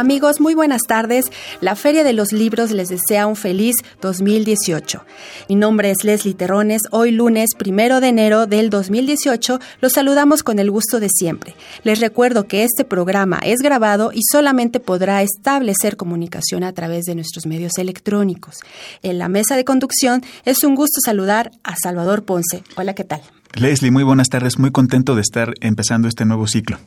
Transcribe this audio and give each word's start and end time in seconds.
Amigos, 0.00 0.40
muy 0.40 0.54
buenas 0.54 0.84
tardes. 0.88 1.26
La 1.60 1.76
Feria 1.76 2.04
de 2.04 2.14
los 2.14 2.32
Libros 2.32 2.70
les 2.70 2.88
desea 2.88 3.26
un 3.26 3.36
feliz 3.36 3.76
2018. 4.00 5.04
Mi 5.50 5.56
nombre 5.56 5.90
es 5.90 6.04
Leslie 6.04 6.32
Terrones. 6.32 6.80
Hoy 6.90 7.10
lunes, 7.10 7.50
primero 7.54 8.00
de 8.00 8.08
enero 8.08 8.46
del 8.46 8.70
2018, 8.70 9.60
los 9.82 9.92
saludamos 9.92 10.42
con 10.42 10.58
el 10.58 10.70
gusto 10.70 11.00
de 11.00 11.10
siempre. 11.10 11.54
Les 11.84 12.00
recuerdo 12.00 12.46
que 12.46 12.64
este 12.64 12.86
programa 12.86 13.40
es 13.44 13.58
grabado 13.58 14.10
y 14.14 14.20
solamente 14.22 14.80
podrá 14.80 15.20
establecer 15.20 15.98
comunicación 15.98 16.64
a 16.64 16.72
través 16.72 17.04
de 17.04 17.14
nuestros 17.14 17.44
medios 17.44 17.76
electrónicos. 17.76 18.60
En 19.02 19.18
la 19.18 19.28
mesa 19.28 19.54
de 19.54 19.66
conducción 19.66 20.22
es 20.46 20.64
un 20.64 20.76
gusto 20.76 21.02
saludar 21.04 21.50
a 21.62 21.76
Salvador 21.76 22.24
Ponce. 22.24 22.64
Hola, 22.78 22.94
¿qué 22.94 23.04
tal? 23.04 23.20
Leslie, 23.52 23.90
muy 23.90 24.04
buenas 24.04 24.30
tardes. 24.30 24.58
Muy 24.58 24.70
contento 24.70 25.14
de 25.14 25.20
estar 25.20 25.52
empezando 25.60 26.08
este 26.08 26.24
nuevo 26.24 26.46
ciclo. 26.46 26.78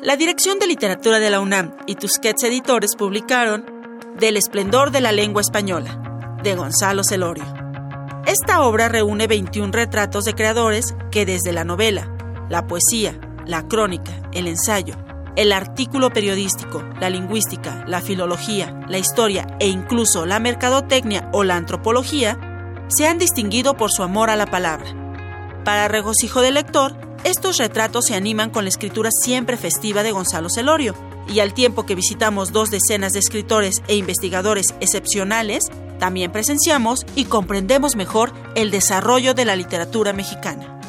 La 0.00 0.16
Dirección 0.16 0.58
de 0.58 0.66
Literatura 0.66 1.18
de 1.18 1.28
la 1.28 1.40
UNAM 1.40 1.76
y 1.86 1.96
Tusquets 1.96 2.44
Editores 2.44 2.92
publicaron 2.96 3.66
Del 4.18 4.38
esplendor 4.38 4.90
de 4.90 5.02
la 5.02 5.12
lengua 5.12 5.42
española, 5.42 6.38
de 6.42 6.54
Gonzalo 6.54 7.04
Celorio. 7.04 7.44
Esta 8.24 8.62
obra 8.62 8.88
reúne 8.88 9.26
21 9.26 9.70
retratos 9.70 10.24
de 10.24 10.32
creadores 10.32 10.94
que 11.10 11.26
desde 11.26 11.52
la 11.52 11.64
novela, 11.64 12.10
la 12.48 12.66
poesía, 12.66 13.20
la 13.44 13.68
crónica, 13.68 14.12
el 14.32 14.46
ensayo, 14.46 14.94
el 15.40 15.52
artículo 15.52 16.10
periodístico, 16.10 16.84
la 17.00 17.08
lingüística, 17.08 17.82
la 17.86 18.02
filología, 18.02 18.78
la 18.90 18.98
historia 18.98 19.56
e 19.58 19.68
incluso 19.68 20.26
la 20.26 20.38
mercadotecnia 20.38 21.30
o 21.32 21.44
la 21.44 21.56
antropología 21.56 22.38
se 22.88 23.08
han 23.08 23.16
distinguido 23.16 23.74
por 23.74 23.90
su 23.90 24.02
amor 24.02 24.28
a 24.28 24.36
la 24.36 24.44
palabra. 24.44 24.94
Para 25.64 25.88
regocijo 25.88 26.42
del 26.42 26.54
lector, 26.54 26.94
estos 27.24 27.56
retratos 27.56 28.04
se 28.04 28.14
animan 28.14 28.50
con 28.50 28.64
la 28.64 28.68
escritura 28.68 29.08
siempre 29.10 29.56
festiva 29.56 30.02
de 30.02 30.12
Gonzalo 30.12 30.50
Celorio, 30.50 30.94
y 31.26 31.40
al 31.40 31.54
tiempo 31.54 31.86
que 31.86 31.94
visitamos 31.94 32.52
dos 32.52 32.70
decenas 32.70 33.14
de 33.14 33.20
escritores 33.20 33.76
e 33.88 33.96
investigadores 33.96 34.74
excepcionales, 34.80 35.64
también 35.98 36.32
presenciamos 36.32 37.06
y 37.16 37.24
comprendemos 37.24 37.96
mejor 37.96 38.34
el 38.56 38.70
desarrollo 38.70 39.32
de 39.32 39.46
la 39.46 39.56
literatura 39.56 40.12
mexicana. 40.12 40.79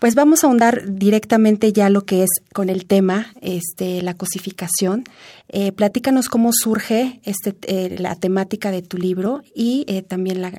Pues 0.02 0.16
vamos 0.16 0.44
a 0.44 0.48
ahondar 0.48 0.96
directamente 0.96 1.74
ya 1.74 1.88
lo 1.92 2.06
que 2.06 2.24
es 2.24 2.30
con 2.54 2.70
el 2.70 2.88
tema, 2.88 3.28
este, 3.40 4.02
la 4.02 4.16
cosificación. 4.16 5.04
Eh, 5.48 5.72
platícanos 5.74 6.28
cómo 6.28 6.50
surge 6.54 7.20
este, 7.24 7.54
eh, 7.68 7.98
la 8.00 8.16
temática 8.16 8.72
de 8.72 8.82
tu 8.82 8.98
libro 8.98 9.44
y 9.54 9.86
eh, 9.88 10.02
también 10.02 10.42
la, 10.42 10.54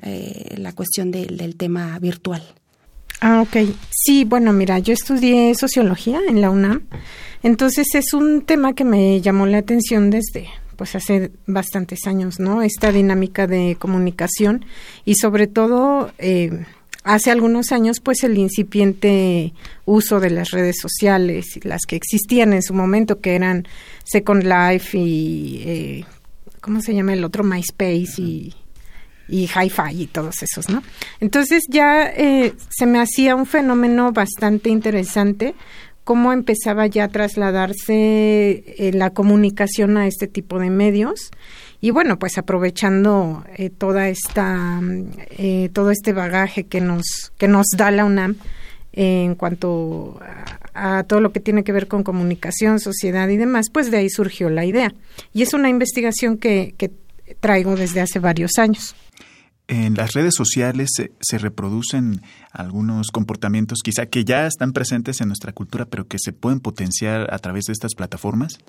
la 0.55 0.71
cuestión 0.71 1.11
del 1.11 1.57
tema 1.57 1.99
virtual. 1.99 2.41
Ah, 3.19 3.41
ok. 3.41 3.69
Sí, 3.89 4.23
bueno, 4.23 4.53
mira, 4.53 4.79
yo 4.79 4.93
estudié 4.93 5.53
sociología 5.55 6.21
en 6.29 6.39
la 6.39 6.49
UNAM, 6.49 6.87
entonces 7.41 7.95
es 7.95 8.13
un 8.13 8.43
tema 8.43 8.71
que 8.71 8.85
me 8.85 9.19
llamó 9.19 9.45
la 9.45 9.57
atención 9.57 10.09
desde 10.09 10.47
pues 10.77 10.95
hace 10.95 11.31
bastantes 11.47 12.07
años, 12.07 12.39
¿no? 12.39 12.61
Esta 12.61 12.93
dinámica 12.93 13.45
de 13.45 13.75
comunicación 13.77 14.65
y 15.03 15.15
sobre 15.15 15.47
todo 15.47 16.11
eh, 16.17 16.65
hace 17.03 17.31
algunos 17.31 17.71
años, 17.71 17.99
pues 17.99 18.23
el 18.23 18.37
incipiente 18.37 19.53
uso 19.85 20.19
de 20.19 20.29
las 20.29 20.51
redes 20.51 20.77
sociales, 20.81 21.59
las 21.63 21.81
que 21.87 21.95
existían 21.95 22.53
en 22.53 22.63
su 22.63 22.73
momento, 22.73 23.19
que 23.19 23.35
eran 23.35 23.67
Second 24.03 24.43
Life 24.43 24.97
y, 24.97 25.63
eh, 25.65 26.05
¿cómo 26.61 26.81
se 26.81 26.93
llama 26.93 27.13
el 27.13 27.23
otro? 27.23 27.43
MySpace 27.43 28.21
y, 28.21 28.53
y 29.27 29.47
Hi-Fi 29.47 30.01
y 30.01 30.07
todos 30.07 30.41
esos, 30.41 30.69
¿no? 30.69 30.81
Entonces 31.19 31.63
ya 31.69 32.07
eh, 32.07 32.53
se 32.69 32.85
me 32.85 32.99
hacía 32.99 33.35
un 33.35 33.45
fenómeno 33.45 34.11
bastante 34.11 34.69
interesante 34.69 35.55
cómo 36.03 36.33
empezaba 36.33 36.87
ya 36.87 37.05
a 37.05 37.07
trasladarse 37.07 38.63
eh, 38.77 38.91
la 38.93 39.11
comunicación 39.11 39.97
a 39.97 40.07
este 40.07 40.27
tipo 40.27 40.59
de 40.59 40.69
medios 40.69 41.31
y 41.83 41.91
bueno 41.91 42.17
pues 42.17 42.37
aprovechando 42.37 43.43
eh, 43.57 43.69
toda 43.69 44.07
esta 44.07 44.79
eh, 45.31 45.69
todo 45.73 45.91
este 45.91 46.13
bagaje 46.13 46.63
que 46.63 46.79
nos 46.79 47.33
que 47.37 47.49
nos 47.49 47.65
da 47.75 47.91
la 47.91 48.05
UNAM 48.05 48.37
en 48.93 49.35
cuanto 49.35 50.17
a, 50.73 51.03
todo 51.03 51.19
lo 51.19 51.33
que 51.33 51.41
tiene 51.41 51.65
que 51.65 51.73
ver 51.73 51.89
con 51.89 52.03
comunicación 52.03 52.79
sociedad 52.79 53.27
y 53.27 53.35
demás 53.35 53.65
pues 53.69 53.91
de 53.91 53.97
ahí 53.97 54.09
surgió 54.09 54.49
la 54.49 54.63
idea. 54.63 54.93
Y 55.33 55.41
es 55.41 55.53
una 55.53 55.67
investigación 55.67 56.37
que, 56.37 56.73
que 56.77 56.89
traigo 57.41 57.75
desde 57.75 57.99
hace 57.99 58.19
varios 58.19 58.51
años 58.59 58.95
en 59.67 59.95
las 59.95 60.13
redes 60.13 60.35
sociales 60.35 60.89
se, 61.19 61.37
reproducen 61.37 62.21
algunos 62.51 63.11
comportamientos 63.11 63.79
quizá 63.83 64.05
que 64.05 64.25
ya 64.25 64.45
están 64.45 64.73
presentes 64.73 65.21
en 65.21 65.27
nuestra 65.27 65.53
cultura, 65.53 65.85
pero 65.85 66.07
que 66.07 66.17
se 66.19 66.33
pueden 66.33 66.59
potenciar 66.59 67.33
a 67.33 67.39
través 67.39 67.65
de 67.65 67.73
estas 67.73 67.95
plataformas? 67.95 68.59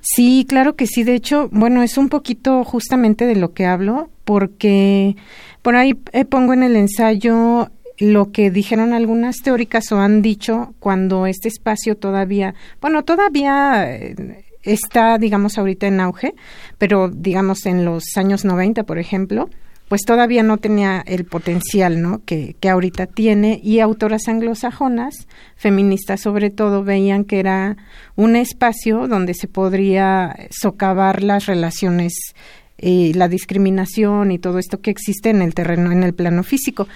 Sí, 0.00 0.46
claro 0.48 0.76
que 0.76 0.86
sí. 0.86 1.02
De 1.02 1.14
hecho, 1.14 1.48
bueno, 1.50 1.82
es 1.82 1.98
un 1.98 2.08
poquito 2.08 2.64
justamente 2.64 3.26
de 3.26 3.36
lo 3.36 3.52
que 3.52 3.66
hablo, 3.66 4.10
porque 4.24 5.16
por 5.62 5.76
ahí 5.76 5.98
eh, 6.12 6.24
pongo 6.24 6.52
en 6.52 6.62
el 6.62 6.76
ensayo 6.76 7.70
lo 7.98 8.32
que 8.32 8.50
dijeron 8.50 8.92
algunas 8.92 9.36
teóricas 9.36 9.90
o 9.92 10.00
han 10.00 10.22
dicho 10.22 10.74
cuando 10.80 11.26
este 11.26 11.48
espacio 11.48 11.96
todavía, 11.96 12.54
bueno, 12.80 13.04
todavía 13.04 13.92
eh, 13.92 14.44
está, 14.62 15.18
digamos, 15.18 15.58
ahorita 15.58 15.86
en 15.86 16.00
auge, 16.00 16.34
pero 16.78 17.08
digamos 17.08 17.66
en 17.66 17.84
los 17.84 18.04
años 18.16 18.44
90, 18.44 18.84
por 18.84 18.98
ejemplo, 18.98 19.48
pues 19.88 20.02
todavía 20.02 20.42
no 20.42 20.58
tenía 20.58 21.02
el 21.06 21.24
potencial 21.24 22.00
¿no? 22.00 22.22
que, 22.24 22.56
que 22.60 22.68
ahorita 22.68 23.06
tiene 23.06 23.60
y 23.62 23.80
autoras 23.80 24.28
anglosajonas, 24.28 25.14
feministas 25.56 26.20
sobre 26.20 26.50
todo, 26.50 26.84
veían 26.84 27.24
que 27.24 27.38
era 27.40 27.76
un 28.16 28.36
espacio 28.36 29.08
donde 29.08 29.34
se 29.34 29.48
podría 29.48 30.36
socavar 30.50 31.22
las 31.22 31.46
relaciones 31.46 32.14
y 32.76 33.12
la 33.14 33.28
discriminación 33.28 34.32
y 34.32 34.38
todo 34.38 34.58
esto 34.58 34.80
que 34.80 34.90
existe 34.90 35.30
en 35.30 35.42
el 35.42 35.54
terreno, 35.54 35.92
en 35.92 36.02
el 36.02 36.12
plano 36.12 36.42
físico. 36.42 36.88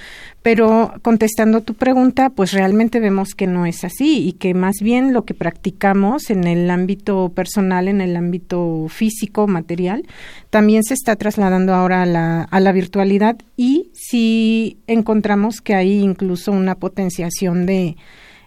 Pero 0.50 0.94
contestando 1.02 1.60
tu 1.60 1.74
pregunta, 1.74 2.30
pues 2.30 2.52
realmente 2.52 3.00
vemos 3.00 3.34
que 3.34 3.46
no 3.46 3.66
es 3.66 3.84
así 3.84 4.26
y 4.26 4.32
que 4.32 4.54
más 4.54 4.76
bien 4.80 5.12
lo 5.12 5.26
que 5.26 5.34
practicamos 5.34 6.30
en 6.30 6.44
el 6.44 6.70
ámbito 6.70 7.28
personal, 7.34 7.86
en 7.86 8.00
el 8.00 8.16
ámbito 8.16 8.86
físico, 8.88 9.46
material, 9.46 10.06
también 10.48 10.84
se 10.84 10.94
está 10.94 11.16
trasladando 11.16 11.74
ahora 11.74 12.00
a 12.00 12.06
la, 12.06 12.44
a 12.44 12.60
la 12.60 12.72
virtualidad 12.72 13.36
y 13.58 13.90
si 13.92 14.78
encontramos 14.86 15.60
que 15.60 15.74
hay 15.74 15.98
incluso 15.98 16.50
una 16.50 16.76
potenciación 16.76 17.66
de 17.66 17.98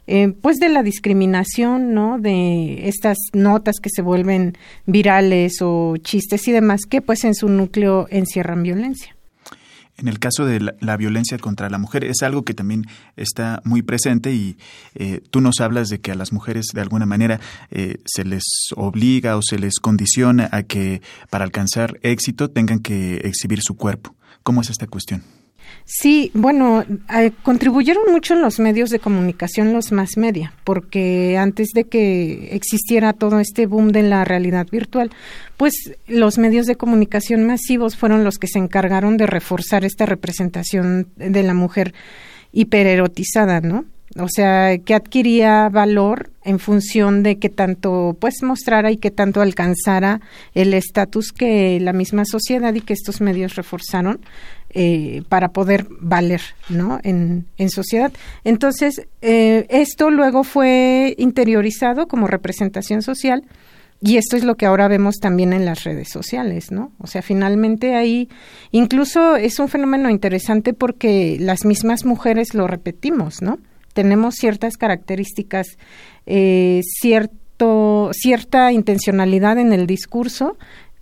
eh, 0.08 0.34
pues 0.42 0.58
de 0.58 0.70
la 0.70 0.82
discriminación, 0.82 1.94
¿no? 1.94 2.18
De 2.18 2.88
estas 2.88 3.20
notas 3.34 3.76
que 3.80 3.92
se 3.92 4.02
vuelven 4.02 4.58
virales 4.88 5.62
o 5.62 5.98
chistes 5.98 6.48
y 6.48 6.52
demás 6.52 6.88
que 6.90 7.04
pues 7.04 7.24
en 7.26 7.36
su 7.36 7.48
núcleo 7.48 8.08
encierran 8.10 8.64
violencia. 8.64 9.16
En 10.02 10.08
el 10.08 10.18
caso 10.18 10.46
de 10.46 10.60
la, 10.60 10.98
violencia 10.98 11.38
contra 11.38 11.70
la 11.70 11.78
mujer 11.78 12.04
es 12.04 12.24
algo 12.24 12.44
que 12.44 12.56
también 12.56 12.88
está 13.16 13.62
muy 13.66 13.84
presente 13.84 14.34
y 14.34 14.58
eh, 14.96 15.22
tú 15.30 15.42
nos 15.42 15.60
hablas 15.62 15.90
de 15.90 16.02
que 16.02 16.12
a 16.12 16.16
las 16.16 16.34
mujeres 16.34 16.66
de 16.74 16.82
alguna 16.82 17.06
manera 17.06 17.40
eh, 17.70 17.98
se 18.06 18.26
les 18.26 18.44
obliga 18.76 19.38
o 19.38 19.42
se 19.44 19.60
les 19.60 19.80
condiciona 19.80 20.50
a 20.52 20.64
que 20.64 21.04
para 21.30 21.46
alcanzar 21.46 22.00
éxito 22.02 22.50
tengan 22.50 22.80
que 22.80 23.18
exhibir 23.18 23.62
su 23.62 23.78
cuerpo. 23.78 24.16
¿Cómo 24.42 24.62
es 24.62 24.72
esta 24.72 24.88
cuestión? 24.88 25.24
Sí, 25.86 26.32
bueno, 26.34 26.86
eh, 27.14 27.32
contribuyeron 27.44 28.12
mucho 28.12 28.36
los 28.36 28.60
medios 28.60 28.92
de 28.92 29.00
comunicación, 29.00 29.74
los 29.74 29.92
más 29.92 30.16
media, 30.16 30.54
porque 30.64 31.38
antes 31.38 31.70
de 31.74 31.84
que 31.84 32.56
existiera 32.56 33.14
todo 33.14 33.40
este 33.40 33.66
boom 33.66 33.92
de 33.92 34.04
la 34.04 34.24
realidad 34.24 34.68
virtual, 34.72 35.12
pues 35.58 35.74
los 36.08 36.38
medios 36.38 36.66
de 36.66 36.76
comunicación 36.76 37.46
masivos 37.46 37.98
fueron 37.98 38.24
los 38.24 38.38
que 38.38 38.48
se 38.48 38.60
encargaron 38.60 39.18
de 39.18 39.28
reforzar 39.28 39.84
esta 39.84 40.06
representación 40.06 41.08
de 41.18 41.44
la 41.44 41.54
mujer 41.54 41.94
hipererotizada, 42.54 43.60
¿no? 43.62 43.86
O 44.20 44.28
sea, 44.28 44.78
que 44.78 44.94
adquiría 44.94 45.70
valor 45.70 46.32
en 46.44 46.60
función 46.60 47.24
de 47.24 47.38
que 47.38 47.50
tanto 47.50 48.18
pues 48.20 48.44
mostrara 48.44 48.92
y 48.92 48.98
que 48.98 49.10
tanto 49.10 49.42
alcanzara 49.42 50.20
el 50.54 50.74
estatus 50.74 51.32
que 51.32 51.80
la 51.80 51.94
misma 51.94 52.26
sociedad 52.26 52.74
y 52.74 52.82
que 52.82 52.94
estos 52.94 53.22
medios 53.22 53.56
reforzaron 53.56 54.20
eh, 54.74 55.24
para 55.30 55.50
poder 55.50 55.88
valer 55.90 56.42
¿no? 56.70 57.00
en, 57.04 57.46
en 57.58 57.70
sociedad. 57.70 58.12
Entonces, 58.44 59.08
eh, 59.22 59.66
esto 59.70 60.10
luego 60.10 60.44
fue 60.44 61.16
interiorizado 61.18 62.08
como 62.08 62.28
representación 62.28 63.02
social 63.02 63.44
y 64.04 64.18
esto 64.18 64.36
es 64.36 64.44
lo 64.44 64.56
que 64.56 64.66
ahora 64.66 64.88
vemos 64.88 65.18
también 65.18 65.54
en 65.54 65.64
las 65.64 65.84
redes 65.84 66.10
sociales, 66.10 66.72
¿no? 66.72 66.92
O 66.98 67.06
sea, 67.06 67.22
finalmente 67.22 67.94
ahí 67.94 68.30
incluso 68.72 69.36
es 69.36 69.60
un 69.60 69.68
fenómeno 69.68 70.10
interesante 70.10 70.74
porque 70.74 71.38
las 71.40 71.66
mismas 71.66 72.04
mujeres 72.04 72.56
lo 72.56 72.66
repetimos, 72.66 73.44
¿no? 73.44 73.60
Tenemos 73.94 74.36
ciertas 74.36 74.78
características, 74.78 75.78
eh, 76.26 76.82
cierto, 77.00 78.10
cierta 78.14 78.72
intencionalidad 78.72 79.60
en 79.60 79.72
el 79.72 79.86
discurso 79.86 80.58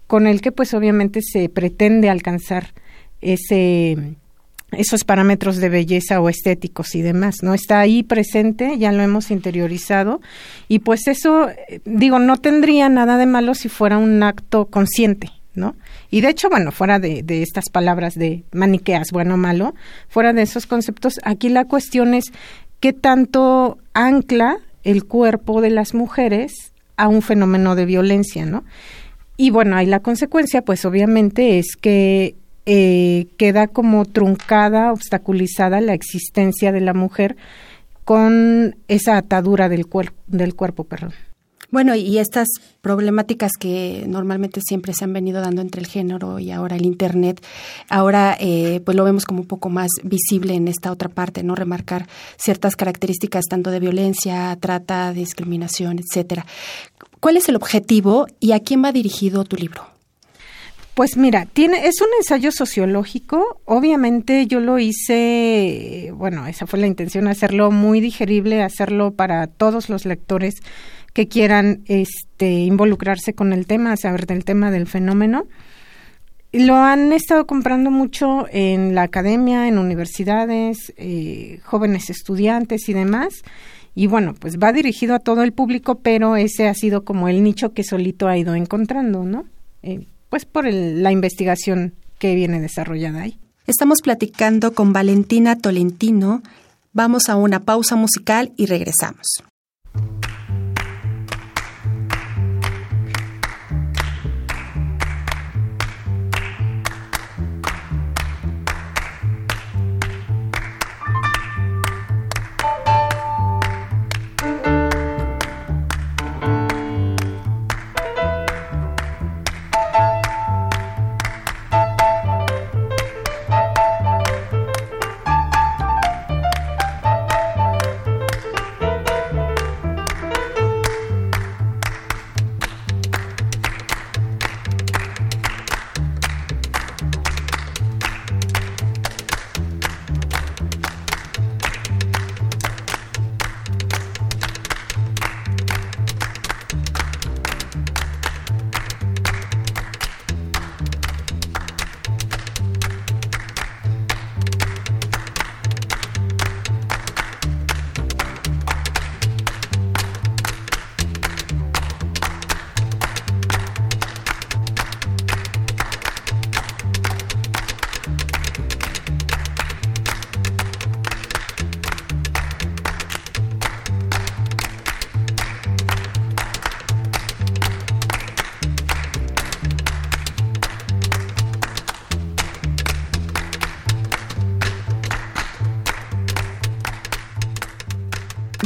con 0.08 0.28
el 0.28 0.42
que 0.42 0.52
pues 0.52 0.74
obviamente 0.74 1.22
se 1.22 1.48
pretende 1.48 2.10
alcanzar 2.10 2.74
ese 3.22 4.16
esos 4.72 5.04
parámetros 5.04 5.58
de 5.58 5.70
belleza 5.70 6.22
o 6.22 6.30
estéticos 6.30 6.94
y 6.96 7.02
demás, 7.02 7.38
¿no? 7.42 7.54
Está 7.54 7.80
ahí 7.80 8.04
presente, 8.04 8.78
ya 8.78 8.92
lo 8.92 9.02
hemos 9.02 9.32
interiorizado 9.32 10.22
y 10.68 10.80
pues 10.80 11.08
eso, 11.08 11.48
digo, 11.86 12.20
no 12.20 12.38
tendría 12.38 12.88
nada 12.90 13.18
de 13.18 13.26
malo 13.26 13.56
si 13.56 13.68
fuera 13.68 13.98
un 13.98 14.22
acto 14.22 14.66
consciente, 14.66 15.32
¿no? 15.56 15.76
Y 16.12 16.22
de 16.22 16.30
hecho, 16.30 16.50
bueno, 16.50 16.72
fuera 16.72 17.00
de, 17.00 17.24
de 17.24 17.42
estas 17.42 17.70
palabras 17.70 18.14
de 18.14 18.44
maniqueas, 18.52 19.12
bueno 19.12 19.36
o 19.36 19.38
malo, 19.38 19.74
fuera 20.08 20.34
de 20.34 20.44
esos 20.44 20.68
conceptos, 20.68 21.20
aquí 21.24 21.50
la 21.50 21.66
cuestión 21.66 22.14
es 22.14 22.26
qué 22.80 22.94
tanto 22.94 23.80
ancla 23.94 24.60
el 24.84 25.06
cuerpo 25.06 25.62
de 25.62 25.72
las 25.72 25.94
mujeres 25.94 26.54
a 26.96 27.08
un 27.08 27.22
fenómeno 27.22 27.76
de 27.76 27.86
violencia, 27.86 28.46
¿no? 28.46 28.64
Y 29.36 29.52
bueno, 29.52 29.78
ahí 29.78 29.86
la 29.86 30.02
consecuencia, 30.02 30.64
pues 30.64 30.84
obviamente 30.84 31.60
es 31.60 31.78
que 31.80 32.36
eh, 32.72 33.30
queda 33.38 33.66
como 33.66 34.06
truncada, 34.06 34.94
obstaculizada 34.94 35.82
la 35.82 35.96
existencia 35.96 36.72
de 36.72 36.82
la 36.82 36.94
mujer 36.94 37.36
con 38.06 38.76
esa 38.88 39.18
atadura 39.18 39.70
del, 39.70 39.88
cuerpo 39.88 40.16
del 40.28 40.54
cuerpo. 40.54 40.84
Perdón. 40.84 41.14
Bueno, 41.72 41.96
y 41.96 42.20
estas 42.20 42.48
problemáticas 42.82 43.54
que 43.60 44.06
normalmente 44.08 44.62
siempre 44.64 44.94
se 44.94 45.04
han 45.04 45.14
venido 45.14 45.42
dando 45.42 45.64
entre 45.64 45.82
el 45.82 45.88
género 45.88 46.38
y 46.38 46.52
ahora 46.52 46.76
el 46.76 46.86
Internet, 46.86 47.44
ahora 47.90 48.38
eh, 48.40 48.82
pues 48.86 48.96
lo 48.96 49.04
vemos 49.04 49.26
como 49.26 49.42
un 49.42 49.48
poco 49.48 49.70
más 49.70 49.90
visible 50.04 50.54
en 50.54 50.68
esta 50.68 50.92
otra 50.92 51.10
parte, 51.10 51.42
¿no? 51.42 51.56
Remarcar 51.56 52.08
ciertas 52.38 52.76
características 52.76 53.46
tanto 53.50 53.72
de 53.72 53.80
violencia, 53.80 54.56
trata, 54.60 55.12
discriminación, 55.12 55.98
etcétera. 55.98 56.46
¿Cuál 57.20 57.38
es 57.38 57.50
el 57.50 57.56
objetivo 57.56 58.28
y 58.40 58.52
a 58.52 58.60
quién 58.60 58.84
va 58.84 58.92
dirigido 58.92 59.44
tu 59.44 59.56
libro? 59.56 59.99
Pues 61.00 61.16
mira, 61.16 61.46
tiene, 61.46 61.88
es 61.88 62.02
un 62.02 62.10
ensayo 62.18 62.52
sociológico. 62.52 63.62
Obviamente 63.64 64.48
yo 64.48 64.60
lo 64.60 64.80
hice, 64.80 66.12
bueno, 66.14 66.46
esa 66.46 66.68
fue 66.68 66.78
la 66.78 66.88
intención, 66.88 67.30
hacerlo 67.30 67.72
muy 67.72 68.02
digerible, 68.02 68.62
hacerlo 68.64 69.12
para 69.12 69.48
todos 69.48 69.88
los 69.88 70.06
lectores 70.06 70.56
que 71.14 71.30
quieran 71.30 71.84
este, 71.86 72.52
involucrarse 72.52 73.34
con 73.34 73.54
el 73.54 73.66
tema, 73.66 73.96
saber 73.96 74.26
del 74.26 74.44
tema 74.44 74.72
del 74.72 74.88
fenómeno. 74.88 75.48
Lo 76.52 76.76
han 76.76 77.14
estado 77.14 77.48
comprando 77.48 77.92
mucho 77.92 78.48
en 78.52 78.94
la 78.94 79.04
academia, 79.04 79.70
en 79.70 79.78
universidades, 79.78 80.92
eh, 80.98 81.62
jóvenes 81.64 82.10
estudiantes 82.10 82.90
y 82.90 82.94
demás. 82.94 83.36
Y 83.96 84.08
bueno, 84.08 84.36
pues 84.38 84.60
va 84.60 84.74
dirigido 84.74 85.16
a 85.16 85.20
todo 85.20 85.44
el 85.44 85.54
público, 85.54 86.00
pero 86.00 86.36
ese 86.36 86.68
ha 86.68 86.74
sido 86.74 87.06
como 87.06 87.30
el 87.30 87.42
nicho 87.42 87.72
que 87.72 87.86
solito 87.86 88.28
ha 88.28 88.38
ido 88.38 88.54
encontrando, 88.54 89.24
¿no? 89.24 89.46
Eh, 89.82 90.06
pues 90.30 90.46
por 90.46 90.72
la 90.72 91.12
investigación 91.12 91.94
que 92.18 92.36
viene 92.36 92.62
desarrollada 92.62 93.22
ahí. 93.22 93.40
Estamos 93.68 94.02
platicando 94.02 94.74
con 94.74 94.94
Valentina 94.94 95.58
Tolentino. 95.58 96.42
Vamos 96.94 97.30
a 97.30 97.36
una 97.36 97.62
pausa 97.62 97.96
musical 97.96 98.52
y 98.58 98.66
regresamos. 98.66 99.44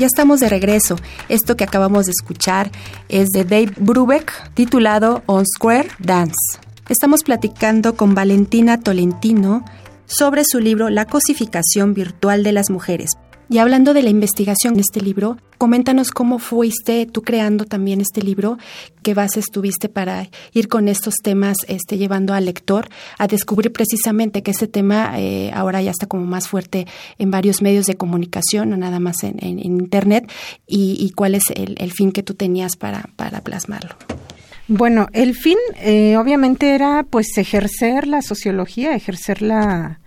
Ya 0.03 0.07
estamos 0.07 0.41
de 0.41 0.49
regreso. 0.49 0.97
Esto 1.29 1.55
que 1.55 1.63
acabamos 1.63 2.07
de 2.07 2.11
escuchar 2.11 2.69
es 3.07 3.29
de 3.29 3.45
Dave 3.45 3.71
Brubeck, 3.77 4.33
titulado 4.53 5.23
On 5.27 5.45
Square 5.45 5.87
Dance. 5.97 6.59
Estamos 6.89 7.23
platicando 7.23 7.95
con 7.95 8.13
Valentina 8.13 8.81
Tolentino 8.81 9.63
sobre 10.05 10.43
su 10.43 10.59
libro 10.59 10.89
La 10.89 11.05
cosificación 11.05 11.93
virtual 11.93 12.43
de 12.43 12.51
las 12.51 12.69
mujeres. 12.69 13.11
Y 13.49 13.57
hablando 13.57 13.93
de 13.93 14.01
la 14.01 14.09
investigación 14.09 14.73
de 14.73 14.81
este 14.81 15.01
libro, 15.01 15.37
coméntanos 15.57 16.11
cómo 16.11 16.39
fuiste 16.39 17.05
tú 17.05 17.21
creando 17.21 17.65
también 17.65 18.01
este 18.01 18.21
libro, 18.21 18.57
qué 19.01 19.13
bases 19.13 19.45
tuviste 19.51 19.89
para 19.89 20.29
ir 20.53 20.67
con 20.67 20.87
estos 20.87 21.15
temas, 21.21 21.57
este, 21.67 21.97
llevando 21.97 22.33
al 22.33 22.45
lector 22.45 22.89
a 23.17 23.27
descubrir 23.27 23.71
precisamente 23.71 24.43
que 24.43 24.51
ese 24.51 24.67
tema 24.67 25.19
eh, 25.19 25.51
ahora 25.53 25.81
ya 25.81 25.91
está 25.91 26.07
como 26.07 26.25
más 26.25 26.47
fuerte 26.47 26.87
en 27.17 27.31
varios 27.31 27.61
medios 27.61 27.85
de 27.85 27.95
comunicación, 27.95 28.69
no 28.69 28.77
nada 28.77 28.99
más 28.99 29.23
en, 29.23 29.59
Internet, 29.59 30.31
y, 30.65 31.11
cuál 31.11 31.35
es 31.35 31.43
el, 31.55 31.91
fin 31.91 32.11
que 32.11 32.23
tú 32.23 32.33
tenías 32.33 32.75
para, 32.75 33.09
para 33.15 33.41
plasmarlo. 33.41 33.95
Bueno, 34.67 35.07
el 35.13 35.35
fin 35.35 35.57
eh, 35.77 36.17
obviamente 36.17 36.73
era 36.73 37.05
pues 37.09 37.37
ejercer 37.37 38.07
la 38.07 38.21
sociología, 38.21 38.95
ejercer 38.95 39.41
la, 39.41 39.99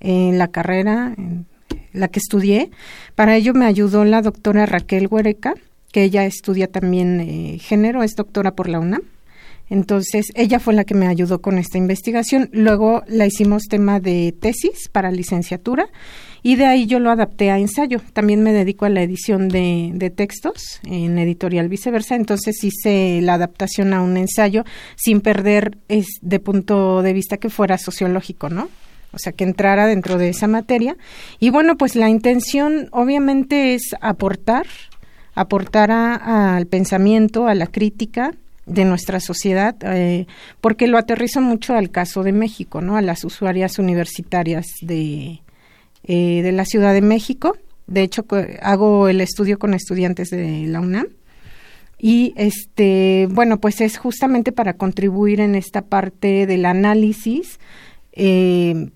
en 0.00 0.38
la 0.38 0.48
carrera, 0.48 1.14
en 1.16 1.46
la 1.92 2.08
que 2.08 2.18
estudié. 2.18 2.70
Para 3.14 3.36
ello 3.36 3.54
me 3.54 3.66
ayudó 3.66 4.04
la 4.04 4.22
doctora 4.22 4.66
Raquel 4.66 5.08
Huereca, 5.10 5.54
que 5.92 6.04
ella 6.04 6.24
estudia 6.24 6.68
también 6.68 7.20
eh, 7.20 7.58
género, 7.60 8.02
es 8.02 8.14
doctora 8.16 8.54
por 8.54 8.68
la 8.68 8.80
UNAM. 8.80 9.02
Entonces, 9.72 10.26
ella 10.34 10.60
fue 10.60 10.74
la 10.74 10.84
que 10.84 10.94
me 10.94 11.06
ayudó 11.06 11.40
con 11.40 11.56
esta 11.56 11.78
investigación. 11.78 12.50
Luego 12.52 13.04
la 13.06 13.26
hicimos 13.26 13.62
tema 13.70 14.00
de 14.00 14.34
tesis 14.38 14.90
para 14.90 15.10
licenciatura 15.10 15.86
y 16.42 16.56
de 16.56 16.66
ahí 16.66 16.84
yo 16.84 16.98
lo 16.98 17.10
adapté 17.10 17.50
a 17.50 17.58
ensayo. 17.58 18.02
También 18.12 18.42
me 18.42 18.52
dedico 18.52 18.84
a 18.84 18.90
la 18.90 19.02
edición 19.02 19.48
de, 19.48 19.92
de 19.94 20.10
textos 20.10 20.78
en 20.84 21.18
editorial 21.18 21.70
viceversa. 21.70 22.16
Entonces 22.16 22.62
hice 22.62 23.20
la 23.22 23.34
adaptación 23.34 23.94
a 23.94 24.02
un 24.02 24.18
ensayo 24.18 24.64
sin 24.96 25.22
perder 25.22 25.78
es, 25.88 26.06
de 26.20 26.38
punto 26.38 27.00
de 27.00 27.14
vista 27.14 27.38
que 27.38 27.48
fuera 27.48 27.78
sociológico, 27.78 28.50
¿no? 28.50 28.68
O 29.12 29.18
sea, 29.18 29.32
que 29.32 29.44
entrara 29.44 29.86
dentro 29.86 30.18
de 30.18 30.30
esa 30.30 30.46
materia. 30.46 30.96
Y 31.38 31.50
bueno, 31.50 31.76
pues 31.76 31.96
la 31.96 32.08
intención 32.08 32.88
obviamente 32.92 33.74
es 33.74 33.94
aportar, 34.00 34.66
aportar 35.34 35.90
al 35.90 36.66
pensamiento, 36.66 37.46
a 37.46 37.54
la 37.54 37.66
crítica 37.66 38.32
de 38.66 38.84
nuestra 38.84 39.20
sociedad, 39.20 39.76
eh, 39.82 40.26
porque 40.60 40.86
lo 40.86 40.98
aterrizo 40.98 41.40
mucho 41.40 41.74
al 41.74 41.90
caso 41.90 42.22
de 42.22 42.32
México, 42.32 42.80
¿no? 42.80 42.96
A 42.96 43.02
las 43.02 43.24
usuarias 43.24 43.78
universitarias 43.78 44.66
de, 44.80 45.40
eh, 46.04 46.42
de 46.42 46.52
la 46.52 46.64
Ciudad 46.64 46.94
de 46.94 47.02
México. 47.02 47.56
De 47.86 48.02
hecho, 48.02 48.24
hago 48.62 49.08
el 49.08 49.20
estudio 49.20 49.58
con 49.58 49.74
estudiantes 49.74 50.30
de 50.30 50.66
la 50.68 50.80
UNAM. 50.80 51.08
Y 51.98 52.34
este, 52.36 53.28
bueno, 53.30 53.60
pues 53.60 53.80
es 53.80 53.96
justamente 53.96 54.50
para 54.50 54.74
contribuir 54.74 55.40
en 55.40 55.54
esta 55.54 55.82
parte 55.82 56.46
del 56.46 56.64
análisis 56.64 57.60
eh, 58.12 58.90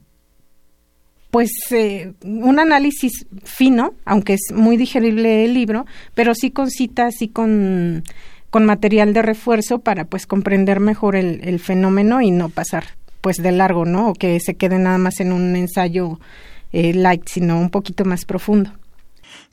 pues 1.37 1.51
eh, 1.71 2.15
un 2.25 2.59
análisis 2.59 3.27
fino, 3.45 3.93
aunque 4.07 4.33
es 4.33 4.55
muy 4.55 4.79
digerible 4.79 5.45
el 5.45 5.53
libro, 5.53 5.85
pero 6.15 6.35
sí 6.35 6.51
con 6.51 6.71
citas 6.71 7.21
y 7.21 7.29
con, 7.29 8.05
con 8.49 8.65
material 8.65 9.13
de 9.13 9.21
refuerzo 9.21 9.81
para 9.81 10.07
pues 10.07 10.27
comprender 10.27 10.81
mejor 10.81 11.15
el, 11.15 11.47
el, 11.47 11.61
fenómeno 11.61 12.23
y 12.23 12.31
no 12.31 12.49
pasar 12.49 12.85
pues 13.21 13.37
de 13.37 13.53
largo, 13.53 13.85
¿no? 13.85 14.09
O 14.09 14.15
que 14.15 14.41
se 14.41 14.55
quede 14.55 14.79
nada 14.79 14.97
más 14.97 15.21
en 15.21 15.31
un 15.31 15.57
ensayo 15.57 16.19
eh, 16.73 16.95
light, 16.95 17.29
sino 17.29 17.61
un 17.61 17.69
poquito 17.69 18.07
más 18.07 18.25
profundo. 18.25 18.71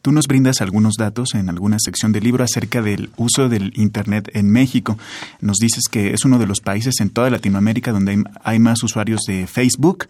Tú 0.03 0.11
nos 0.11 0.27
brindas 0.27 0.59
algunos 0.59 0.95
datos 0.99 1.33
en 1.33 1.47
alguna 1.47 1.77
sección 1.79 2.11
del 2.11 2.25
libro 2.25 2.43
acerca 2.43 2.81
del 2.81 3.09
uso 3.15 3.47
del 3.47 3.71
Internet 3.79 4.29
en 4.33 4.51
México. 4.51 4.97
Nos 5.39 5.59
dices 5.59 5.85
que 5.89 6.13
es 6.13 6.25
uno 6.25 6.39
de 6.39 6.45
los 6.45 6.59
países 6.59 6.95
en 6.99 7.09
toda 7.09 7.29
Latinoamérica 7.29 7.93
donde 7.93 8.21
hay, 8.43 8.59
más 8.59 8.83
usuarios 8.83 9.21
de 9.25 9.47
Facebook 9.47 10.09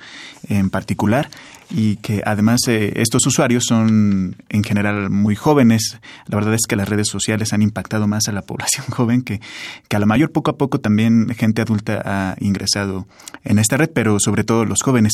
en 0.50 0.72
particular 0.72 1.30
y 1.70 1.98
que 1.98 2.24
además 2.26 2.62
eh, 2.68 2.94
estos 2.96 3.28
usuarios 3.28 3.66
son 3.68 4.36
en 4.50 4.64
general 4.64 5.12
muy 5.12 5.36
jóvenes. 5.36 6.00
La 6.26 6.38
verdad 6.38 6.56
es 6.56 6.66
que 6.68 6.76
las 6.76 6.90
redes 6.90 7.08
sociales 7.08 7.54
han 7.54 7.62
impactado 7.62 8.08
más 8.08 8.28
a 8.28 8.32
la 8.32 8.42
población 8.48 8.88
joven 8.88 9.22
que, 9.22 9.42
que 9.90 9.96
a 9.96 10.00
la 10.00 10.08
mayor. 10.08 10.32
Poco 10.32 10.50
a 10.50 10.58
poco 10.58 10.80
también 10.80 11.30
gente 11.38 11.62
adulta 11.62 12.02
ha 12.04 12.36
ingresado 12.40 13.06
en 13.44 13.60
esta 13.60 13.78
red, 13.78 13.92
pero 13.94 14.20
sobre 14.20 14.44
todo 14.44 14.66
los 14.66 14.82
jóvenes. 14.82 15.14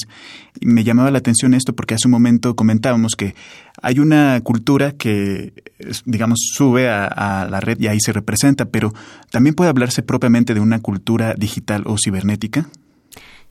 Me 0.62 0.86
llamaba 0.86 1.12
la 1.12 1.18
atención 1.18 1.54
esto 1.54 1.76
porque 1.76 1.96
hace 1.96 2.08
un 2.08 2.14
momento 2.14 2.56
comentábamos 2.56 3.16
que 3.18 3.36
hay 3.82 4.00
una 4.00 4.40
cultura 4.42 4.69
que, 4.98 5.54
digamos, 6.06 6.40
sube 6.54 6.90
a, 6.90 7.06
a 7.06 7.48
la 7.48 7.60
red 7.60 7.80
y 7.80 7.88
ahí 7.88 8.00
se 8.00 8.14
representa, 8.14 8.66
pero 8.66 8.94
también 9.32 9.56
puede 9.56 9.70
hablarse 9.70 10.04
propiamente 10.04 10.54
de 10.54 10.60
una 10.60 10.80
cultura 10.80 11.34
digital 11.38 11.84
o 11.86 11.96
cibernética. 11.98 12.70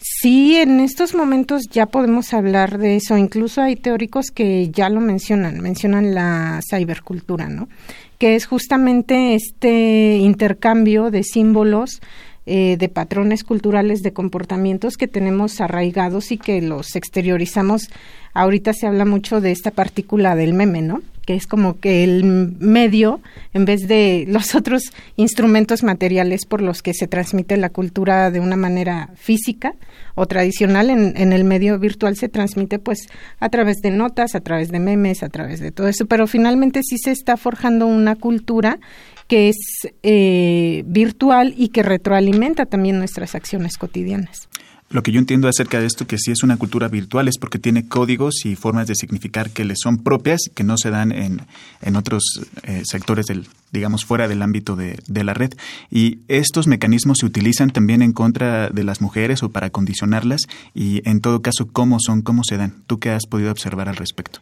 Sí, 0.01 0.57
en 0.57 0.79
estos 0.79 1.15
momentos 1.15 1.65
ya 1.73 1.87
podemos 1.87 2.33
hablar 2.33 2.79
de 2.79 2.97
eso. 2.97 3.17
Incluso 3.19 3.63
hay 3.63 3.75
teóricos 3.75 4.27
que 4.33 4.71
ya 4.71 4.89
lo 4.89 5.01
mencionan, 5.01 5.61
mencionan 5.61 6.15
la 6.15 6.61
cibercultura, 6.63 7.49
¿no? 7.49 7.69
Que 8.17 8.37
es 8.37 8.47
justamente 8.47 9.35
este 9.35 10.19
intercambio 10.19 11.11
de 11.11 11.25
símbolos, 11.25 12.01
eh, 12.51 12.77
de 12.79 12.89
patrones 12.89 13.45
culturales, 13.45 14.03
de 14.03 14.15
comportamientos 14.15 14.97
que 14.97 15.07
tenemos 15.07 15.61
arraigados 15.61 16.33
y 16.33 16.39
que 16.39 16.63
los 16.63 16.97
exteriorizamos. 16.97 17.91
Ahorita 18.33 18.73
se 18.73 18.87
habla 18.87 19.05
mucho 19.05 19.43
de 19.43 19.53
esta 19.53 19.71
partícula 19.71 20.35
del 20.35 20.55
meme, 20.55 20.81
¿no? 20.81 21.03
que 21.29 21.35
es 21.35 21.47
como 21.47 21.79
que 21.79 22.05
el 22.05 22.25
medio, 22.25 23.21
en 23.53 23.67
vez 23.67 23.87
de 23.87 24.25
los 24.29 24.55
otros 24.55 24.85
instrumentos 25.17 25.83
materiales 25.83 26.47
por 26.47 26.63
los 26.63 26.81
que 26.81 26.95
se 26.95 27.07
transmite 27.07 27.59
la 27.59 27.69
cultura 27.69 28.31
de 28.31 28.41
una 28.41 28.57
manera 28.57 29.11
física 29.15 29.75
o 30.15 30.25
tradicional, 30.25 30.89
en, 30.89 31.13
en 31.19 31.35
el 31.35 31.45
medio 31.45 31.79
virtual 31.79 32.17
se 32.17 32.31
transmite 32.31 32.79
pues 32.79 33.11
a 33.41 33.51
través 33.51 33.83
de 33.83 33.91
notas, 33.91 34.35
a 34.35 34.41
través 34.41 34.71
de 34.71 34.79
memes, 34.79 35.23
a 35.23 35.29
través 35.29 35.61
de 35.61 35.71
todo 35.71 35.89
eso, 35.89 36.07
pero 36.07 36.27
finalmente 36.27 36.81
sí 36.83 36.97
se 36.97 37.11
está 37.11 37.37
forjando 37.37 37.87
una 37.87 38.17
cultura 38.17 38.79
que 39.29 39.51
es 39.51 39.57
eh, 40.03 40.83
virtual 40.87 41.55
y 41.57 41.69
que 41.69 41.83
retroalimenta 41.83 42.67
también 42.67 42.99
nuestras 42.99 43.35
acciones 43.35 43.77
cotidianas. 43.77 44.49
Lo 44.91 45.03
que 45.03 45.13
yo 45.13 45.19
entiendo 45.19 45.49
acerca 45.49 45.81
de 45.81 45.87
esto, 45.87 46.07
que 46.07 46.17
si 46.17 46.31
es 46.31 46.43
una 46.43 46.57
cultura 46.57 46.89
virtual, 46.89 47.29
es 47.29 47.37
porque 47.37 47.59
tiene 47.59 47.87
códigos 47.89 48.47
y 48.47 48.57
formas 48.57 48.87
de 48.87 48.95
significar 48.95 49.51
que 49.51 49.67
le 49.67 49.75
son 49.77 49.99
propias, 49.99 50.41
que 50.55 50.65
no 50.65 50.79
se 50.79 50.89
dan 50.89 51.13
en, 51.13 51.43
en 51.83 51.97
otros 51.97 52.23
eh, 52.63 52.81
sectores 52.87 53.27
del, 53.27 53.49
digamos, 53.71 54.07
fuera 54.07 54.29
del 54.29 54.41
ámbito 54.41 54.77
de, 54.77 54.99
de, 55.07 55.25
la 55.25 55.35
red. 55.35 55.53
Y 55.91 56.21
estos 56.29 56.67
mecanismos 56.69 57.19
se 57.21 57.27
utilizan 57.27 57.69
también 57.69 58.01
en 58.01 58.15
contra 58.15 58.71
de 58.71 58.83
las 58.83 59.03
mujeres 59.03 59.43
o 59.43 59.51
para 59.51 59.69
condicionarlas. 59.69 60.49
Y 60.75 61.07
en 61.07 61.21
todo 61.21 61.43
caso, 61.43 61.69
¿cómo 61.71 61.99
son? 62.01 62.23
¿Cómo 62.23 62.43
se 62.43 62.57
dan? 62.57 62.83
¿Tú 62.87 62.99
qué 62.99 63.11
has 63.11 63.27
podido 63.27 63.53
observar 63.53 63.91
al 63.91 63.97
respecto? 63.97 64.41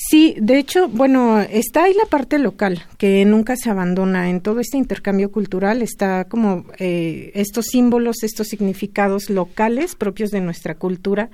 Sí, 0.00 0.36
de 0.38 0.60
hecho, 0.60 0.88
bueno, 0.88 1.40
está 1.40 1.82
ahí 1.82 1.92
la 1.92 2.08
parte 2.08 2.38
local, 2.38 2.84
que 2.98 3.24
nunca 3.24 3.56
se 3.56 3.68
abandona. 3.68 4.30
En 4.30 4.40
todo 4.40 4.60
este 4.60 4.78
intercambio 4.78 5.32
cultural 5.32 5.82
está 5.82 6.26
como 6.26 6.66
eh, 6.78 7.32
estos 7.34 7.66
símbolos, 7.66 8.22
estos 8.22 8.46
significados 8.46 9.28
locales 9.28 9.96
propios 9.96 10.30
de 10.30 10.40
nuestra 10.40 10.76
cultura, 10.76 11.30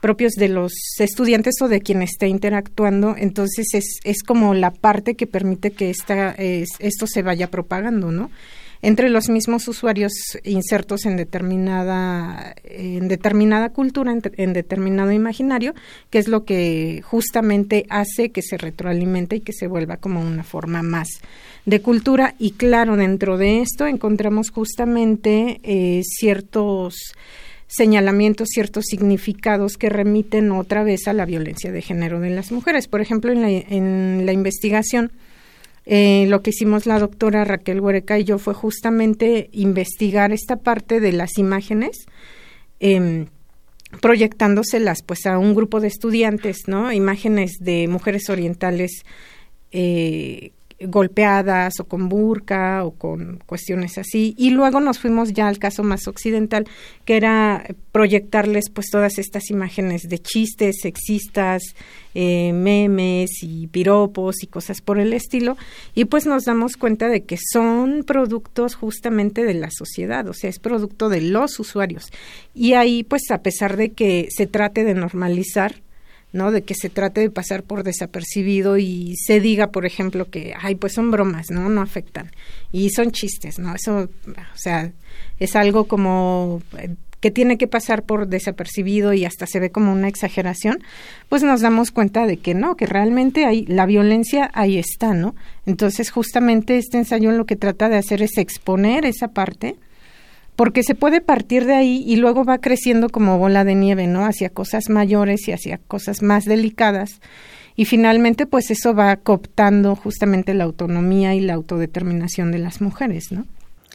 propios 0.00 0.32
de 0.32 0.48
los 0.48 0.72
estudiantes 0.98 1.56
o 1.60 1.68
de 1.68 1.82
quien 1.82 2.00
esté 2.00 2.28
interactuando. 2.28 3.14
Entonces 3.18 3.66
es, 3.74 4.00
es 4.02 4.22
como 4.22 4.54
la 4.54 4.70
parte 4.70 5.14
que 5.14 5.26
permite 5.26 5.72
que 5.72 5.90
esta, 5.90 6.30
esto 6.30 7.06
se 7.06 7.20
vaya 7.20 7.50
propagando, 7.50 8.12
¿no? 8.12 8.30
Entre 8.82 9.08
los 9.08 9.28
mismos 9.28 9.68
usuarios 9.68 10.12
insertos 10.44 11.06
en 11.06 11.16
determinada, 11.16 12.54
en 12.64 13.08
determinada 13.08 13.70
cultura, 13.70 14.12
en, 14.12 14.52
determinado 14.52 15.12
imaginario, 15.12 15.74
que 16.10 16.18
es 16.18 16.28
lo 16.28 16.44
que 16.44 17.02
justamente 17.04 17.86
hace 17.88 18.30
que 18.30 18.42
se 18.42 18.56
retroalimente 18.56 19.36
y 19.36 19.40
que 19.40 19.52
se 19.52 19.66
vuelva 19.66 19.96
como 19.96 20.20
una 20.20 20.44
forma 20.44 20.82
más 20.82 21.08
de 21.64 21.80
cultura. 21.80 22.34
Y 22.38 22.52
claro, 22.52 22.96
dentro 22.96 23.38
de 23.38 23.60
esto 23.60 23.86
encontramos 23.86 24.50
justamente 24.50 25.60
eh, 25.62 26.02
ciertos 26.04 27.14
señalamientos, 27.68 28.48
ciertos 28.52 28.84
significados 28.86 29.76
que 29.76 29.88
remiten 29.88 30.52
otra 30.52 30.84
vez 30.84 31.08
a 31.08 31.12
la 31.12 31.24
violencia 31.24 31.72
de 31.72 31.82
género 31.82 32.20
de 32.20 32.30
las 32.30 32.52
mujeres. 32.52 32.86
Por 32.86 33.00
ejemplo, 33.00 33.32
en 33.32 33.42
la, 33.42 33.50
en 33.50 34.24
la 34.24 34.32
investigación, 34.32 35.10
eh, 35.86 36.26
lo 36.26 36.42
que 36.42 36.50
hicimos 36.50 36.84
la 36.86 36.98
doctora 36.98 37.44
Raquel 37.44 37.80
Huereca 37.80 38.18
y 38.18 38.24
yo 38.24 38.38
fue 38.38 38.54
justamente 38.54 39.48
investigar 39.52 40.32
esta 40.32 40.56
parte 40.56 40.98
de 40.98 41.12
las 41.12 41.38
imágenes, 41.38 42.06
eh, 42.80 43.26
proyectándoselas 44.00 45.02
pues 45.06 45.26
a 45.26 45.38
un 45.38 45.54
grupo 45.54 45.80
de 45.80 45.88
estudiantes, 45.88 46.66
¿no? 46.66 46.92
Imágenes 46.92 47.58
de 47.60 47.86
mujeres 47.86 48.28
orientales 48.28 49.04
eh, 49.70 50.52
golpeadas 50.80 51.80
o 51.80 51.84
con 51.84 52.08
burka 52.08 52.84
o 52.84 52.92
con 52.92 53.38
cuestiones 53.46 53.96
así. 53.98 54.34
Y 54.36 54.50
luego 54.50 54.80
nos 54.80 54.98
fuimos 54.98 55.32
ya 55.32 55.48
al 55.48 55.58
caso 55.58 55.82
más 55.82 56.06
occidental, 56.06 56.66
que 57.04 57.16
era 57.16 57.64
proyectarles 57.92 58.68
pues 58.70 58.88
todas 58.90 59.18
estas 59.18 59.50
imágenes 59.50 60.02
de 60.08 60.18
chistes 60.18 60.76
sexistas, 60.82 61.62
eh, 62.14 62.52
memes 62.52 63.30
y 63.42 63.68
piropos 63.68 64.42
y 64.42 64.46
cosas 64.46 64.80
por 64.82 64.98
el 64.98 65.12
estilo. 65.12 65.56
Y 65.94 66.04
pues 66.06 66.26
nos 66.26 66.44
damos 66.44 66.76
cuenta 66.76 67.08
de 67.08 67.24
que 67.24 67.38
son 67.52 68.04
productos 68.06 68.74
justamente 68.74 69.44
de 69.44 69.54
la 69.54 69.70
sociedad, 69.70 70.28
o 70.28 70.34
sea, 70.34 70.50
es 70.50 70.58
producto 70.58 71.08
de 71.08 71.22
los 71.22 71.58
usuarios. 71.58 72.10
Y 72.54 72.74
ahí 72.74 73.02
pues 73.02 73.30
a 73.30 73.42
pesar 73.42 73.76
de 73.76 73.92
que 73.92 74.28
se 74.30 74.46
trate 74.46 74.84
de 74.84 74.94
normalizar, 74.94 75.85
¿no? 76.36 76.52
De 76.52 76.62
que 76.62 76.74
se 76.74 76.90
trate 76.90 77.20
de 77.22 77.30
pasar 77.30 77.62
por 77.62 77.82
desapercibido 77.82 78.78
y 78.78 79.14
se 79.16 79.40
diga, 79.40 79.68
por 79.68 79.86
ejemplo, 79.86 80.30
que, 80.30 80.54
ay, 80.60 80.76
pues 80.76 80.92
son 80.92 81.10
bromas, 81.10 81.50
¿no? 81.50 81.68
No 81.68 81.80
afectan. 81.80 82.30
Y 82.70 82.90
son 82.90 83.10
chistes, 83.10 83.58
¿no? 83.58 83.74
Eso, 83.74 84.08
o 84.28 84.56
sea, 84.58 84.92
es 85.40 85.56
algo 85.56 85.88
como 85.88 86.62
eh, 86.78 86.94
que 87.20 87.30
tiene 87.30 87.58
que 87.58 87.66
pasar 87.66 88.02
por 88.04 88.28
desapercibido 88.28 89.12
y 89.12 89.24
hasta 89.24 89.46
se 89.46 89.58
ve 89.58 89.70
como 89.70 89.92
una 89.92 90.08
exageración, 90.08 90.78
pues 91.28 91.42
nos 91.42 91.60
damos 91.60 91.90
cuenta 91.90 92.26
de 92.26 92.36
que 92.36 92.54
no, 92.54 92.76
que 92.76 92.86
realmente 92.86 93.46
hay 93.46 93.64
la 93.66 93.86
violencia 93.86 94.50
ahí 94.54 94.78
está, 94.78 95.14
¿no? 95.14 95.34
Entonces, 95.64 96.10
justamente 96.10 96.76
este 96.76 96.98
ensayo 96.98 97.32
lo 97.32 97.46
que 97.46 97.56
trata 97.56 97.88
de 97.88 97.96
hacer 97.96 98.22
es 98.22 98.36
exponer 98.38 99.04
esa 99.06 99.28
parte 99.28 99.76
porque 100.56 100.82
se 100.82 100.94
puede 100.94 101.20
partir 101.20 101.66
de 101.66 101.74
ahí 101.74 102.02
y 102.06 102.16
luego 102.16 102.44
va 102.44 102.58
creciendo 102.58 103.10
como 103.10 103.38
bola 103.38 103.64
de 103.64 103.74
nieve, 103.74 104.06
¿no? 104.06 104.24
Hacia 104.24 104.48
cosas 104.48 104.88
mayores 104.88 105.46
y 105.48 105.52
hacia 105.52 105.78
cosas 105.78 106.22
más 106.22 106.44
delicadas. 106.46 107.20
Y 107.76 107.84
finalmente, 107.84 108.46
pues 108.46 108.70
eso 108.70 108.94
va 108.94 109.14
cooptando 109.16 109.94
justamente 109.94 110.54
la 110.54 110.64
autonomía 110.64 111.34
y 111.34 111.40
la 111.40 111.54
autodeterminación 111.54 112.50
de 112.50 112.58
las 112.58 112.80
mujeres, 112.80 113.26
¿no? 113.30 113.46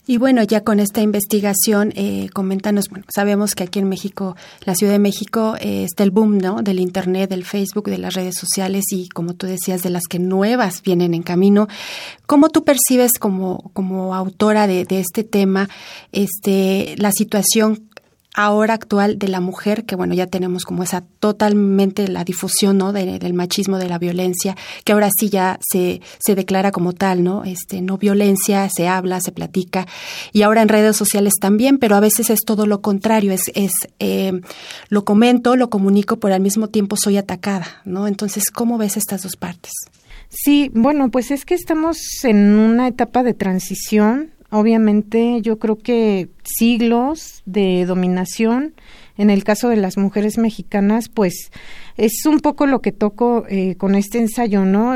Y 0.07 0.17
bueno, 0.17 0.41
ya 0.41 0.61
con 0.61 0.79
esta 0.79 1.01
investigación, 1.01 1.93
eh, 1.95 2.29
coméntanos, 2.33 2.89
bueno, 2.89 3.05
sabemos 3.13 3.53
que 3.53 3.63
aquí 3.63 3.79
en 3.79 3.87
México, 3.87 4.35
la 4.65 4.73
Ciudad 4.73 4.93
de 4.93 4.99
México, 4.99 5.55
eh, 5.61 5.83
está 5.83 6.03
el 6.03 6.09
boom, 6.09 6.39
¿no? 6.39 6.63
Del 6.63 6.79
Internet, 6.79 7.29
del 7.29 7.45
Facebook, 7.45 7.85
de 7.85 7.99
las 7.99 8.15
redes 8.15 8.35
sociales 8.35 8.85
y, 8.91 9.09
como 9.09 9.35
tú 9.35 9.45
decías, 9.45 9.83
de 9.83 9.91
las 9.91 10.03
que 10.09 10.17
nuevas 10.17 10.81
vienen 10.81 11.13
en 11.13 11.21
camino. 11.21 11.67
¿Cómo 12.25 12.49
tú 12.49 12.63
percibes 12.63 13.13
como, 13.19 13.69
como 13.73 14.15
autora 14.15 14.65
de, 14.65 14.85
de 14.85 14.99
este 14.99 15.23
tema, 15.23 15.69
este, 16.11 16.95
la 16.97 17.11
situación 17.11 17.90
ahora 18.33 18.75
actual 18.75 19.19
de 19.19 19.27
la 19.27 19.41
mujer, 19.41 19.85
que 19.85 19.95
bueno, 19.95 20.13
ya 20.13 20.27
tenemos 20.27 20.63
como 20.63 20.83
esa 20.83 21.03
totalmente 21.19 22.07
la 22.07 22.23
difusión, 22.23 22.77
¿no? 22.77 22.93
del 22.93 23.33
machismo, 23.33 23.77
de 23.77 23.89
la 23.89 23.97
violencia, 23.97 24.55
que 24.85 24.93
ahora 24.93 25.09
sí 25.17 25.29
ya 25.29 25.59
se, 25.61 26.01
se 26.19 26.35
declara 26.35 26.71
como 26.71 26.93
tal, 26.93 27.23
¿no? 27.23 27.43
Este, 27.43 27.81
no 27.81 27.97
violencia, 27.97 28.69
se 28.69 28.87
habla, 28.87 29.19
se 29.19 29.31
platica, 29.31 29.85
y 30.31 30.43
ahora 30.43 30.61
en 30.61 30.69
redes 30.69 30.95
sociales 30.95 31.33
también, 31.41 31.77
pero 31.77 31.95
a 31.95 31.99
veces 31.99 32.29
es 32.29 32.39
todo 32.45 32.65
lo 32.65 32.81
contrario, 32.81 33.33
es, 33.33 33.51
es 33.53 33.71
eh, 33.99 34.39
lo 34.89 35.03
comento, 35.03 35.55
lo 35.55 35.69
comunico, 35.69 36.19
pero 36.19 36.33
al 36.33 36.41
mismo 36.41 36.67
tiempo 36.67 36.95
soy 36.95 37.17
atacada, 37.17 37.81
¿no? 37.85 38.07
Entonces, 38.07 38.49
¿cómo 38.49 38.77
ves 38.77 38.97
estas 38.97 39.23
dos 39.23 39.35
partes? 39.35 39.73
Sí, 40.29 40.71
bueno, 40.73 41.11
pues 41.11 41.29
es 41.31 41.43
que 41.43 41.55
estamos 41.55 41.97
en 42.23 42.55
una 42.55 42.87
etapa 42.87 43.21
de 43.23 43.33
transición 43.33 44.31
obviamente 44.51 45.41
yo 45.41 45.57
creo 45.57 45.77
que 45.77 46.29
siglos 46.43 47.41
de 47.45 47.85
dominación. 47.85 48.73
En 49.17 49.29
el 49.29 49.43
caso 49.43 49.69
de 49.69 49.75
las 49.75 49.97
mujeres 49.97 50.37
mexicanas, 50.37 51.09
pues 51.09 51.51
es 51.97 52.25
un 52.25 52.39
poco 52.39 52.65
lo 52.65 52.81
que 52.81 52.91
toco 52.91 53.45
eh, 53.47 53.75
con 53.75 53.95
este 53.95 54.17
ensayo, 54.17 54.65
¿no? 54.65 54.95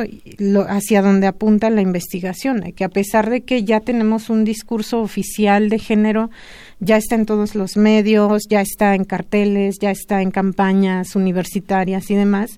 hacia 0.68 1.02
donde 1.02 1.28
apunta 1.28 1.70
la 1.70 1.82
investigación, 1.82 2.62
que 2.76 2.84
a 2.84 2.90
pesar 2.90 3.30
de 3.30 3.42
que 3.42 3.64
ya 3.64 3.82
tenemos 3.82 4.30
un 4.30 4.44
discurso 4.44 5.02
oficial 5.02 5.70
de 5.70 5.80
género, 5.80 6.32
ya 6.80 6.98
está 6.98 7.16
en 7.16 7.26
todos 7.26 7.56
los 7.56 7.78
medios, 7.78 8.44
ya 8.50 8.62
está 8.62 8.96
en 8.96 9.04
carteles, 9.04 9.76
ya 9.80 9.92
está 9.92 10.22
en 10.22 10.32
campañas 10.32 11.16
universitarias 11.16 12.10
y 12.10 12.16
demás, 12.16 12.58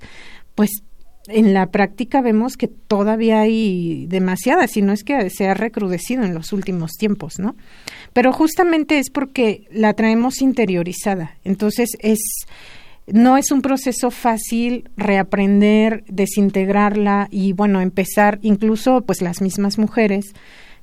pues 0.55 0.83
en 1.27 1.53
la 1.53 1.67
práctica 1.67 2.21
vemos 2.21 2.57
que 2.57 2.67
todavía 2.67 3.41
hay 3.41 4.05
demasiadas, 4.07 4.71
si 4.71 4.81
no 4.81 4.93
es 4.93 5.03
que 5.03 5.29
se 5.29 5.47
ha 5.47 5.53
recrudecido 5.53 6.23
en 6.23 6.33
los 6.33 6.53
últimos 6.53 6.93
tiempos, 6.93 7.39
¿no? 7.39 7.55
Pero 8.13 8.31
justamente 8.31 8.99
es 8.99 9.09
porque 9.09 9.67
la 9.71 9.93
traemos 9.93 10.41
interiorizada. 10.41 11.35
Entonces 11.43 11.89
es 11.99 12.19
no 13.07 13.37
es 13.37 13.51
un 13.51 13.61
proceso 13.61 14.11
fácil 14.11 14.89
reaprender, 14.97 16.03
desintegrarla 16.09 17.29
y 17.31 17.53
bueno, 17.53 17.79
empezar 17.79 18.37
incluso 18.41 19.01
pues 19.01 19.21
las 19.21 19.41
mismas 19.41 19.77
mujeres 19.77 20.33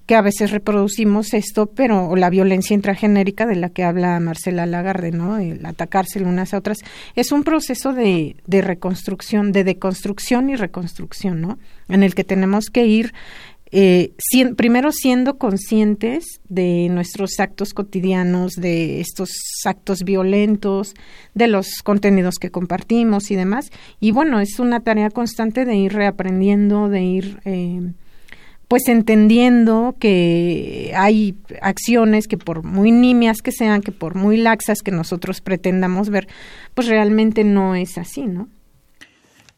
que 0.07 0.15
a 0.15 0.23
veces 0.23 0.51
reproducimos 0.51 1.33
esto, 1.35 1.67
pero 1.67 2.15
la 2.17 2.31
violencia 2.31 2.75
intragenérica 2.75 3.47
de 3.47 3.57
la 3.57 3.71
que 3.71 3.85
habla 3.85 4.21
Marcela 4.21 4.67
Lagarde, 4.67 5.13
¿no? 5.13 5.39
El 5.39 5.65
atacarse 5.65 6.23
unas 6.23 6.55
a 6.55 6.59
otras, 6.59 6.79
es 7.15 7.33
un 7.33 7.45
proceso 7.45 7.93
de, 7.93 8.37
de 8.47 8.63
reconstrucción, 8.63 9.53
de 9.53 9.65
deconstrucción 9.65 10.51
y 10.51 10.57
reconstrucción, 10.57 11.41
¿no? 11.41 11.59
En 11.89 12.03
el 12.03 12.15
que 12.15 12.25
tenemos 12.25 12.67
que 12.67 12.87
ir 12.87 13.13
eh, 13.77 14.13
primero 14.57 14.93
siendo 14.93 15.37
conscientes 15.37 16.41
de 16.49 16.89
nuestros 16.91 17.41
actos 17.41 17.75
cotidianos, 17.75 18.53
de 18.53 19.01
estos 19.01 19.31
actos 19.65 20.05
violentos, 20.05 20.95
de 21.35 21.49
los 21.49 21.83
contenidos 21.83 22.37
que 22.37 22.51
compartimos 22.51 23.33
y 23.33 23.37
demás. 23.37 23.71
Y 23.99 24.13
bueno, 24.13 24.39
es 24.39 24.61
una 24.61 24.79
tarea 24.79 25.11
constante 25.11 25.65
de 25.65 25.75
ir 25.75 25.93
reaprendiendo, 25.93 26.89
de 26.89 27.03
ir 27.03 27.41
eh, 27.45 27.81
pues 28.75 28.89
entendiendo 28.89 29.95
que 30.01 30.93
hay 30.97 31.37
acciones 31.63 32.27
que 32.27 32.37
por 32.37 32.65
muy 32.65 32.91
nimias 32.91 33.41
que 33.41 33.53
sean, 33.53 33.83
que 33.83 33.93
por 33.93 34.17
muy 34.17 34.37
laxas 34.37 34.79
que 34.83 34.91
nosotros 34.91 35.41
pretendamos 35.41 36.11
ver, 36.11 36.27
pues 36.75 36.89
realmente 36.89 37.45
no 37.45 37.77
es 37.77 37.99
así, 37.99 38.23
¿no? 38.27 38.49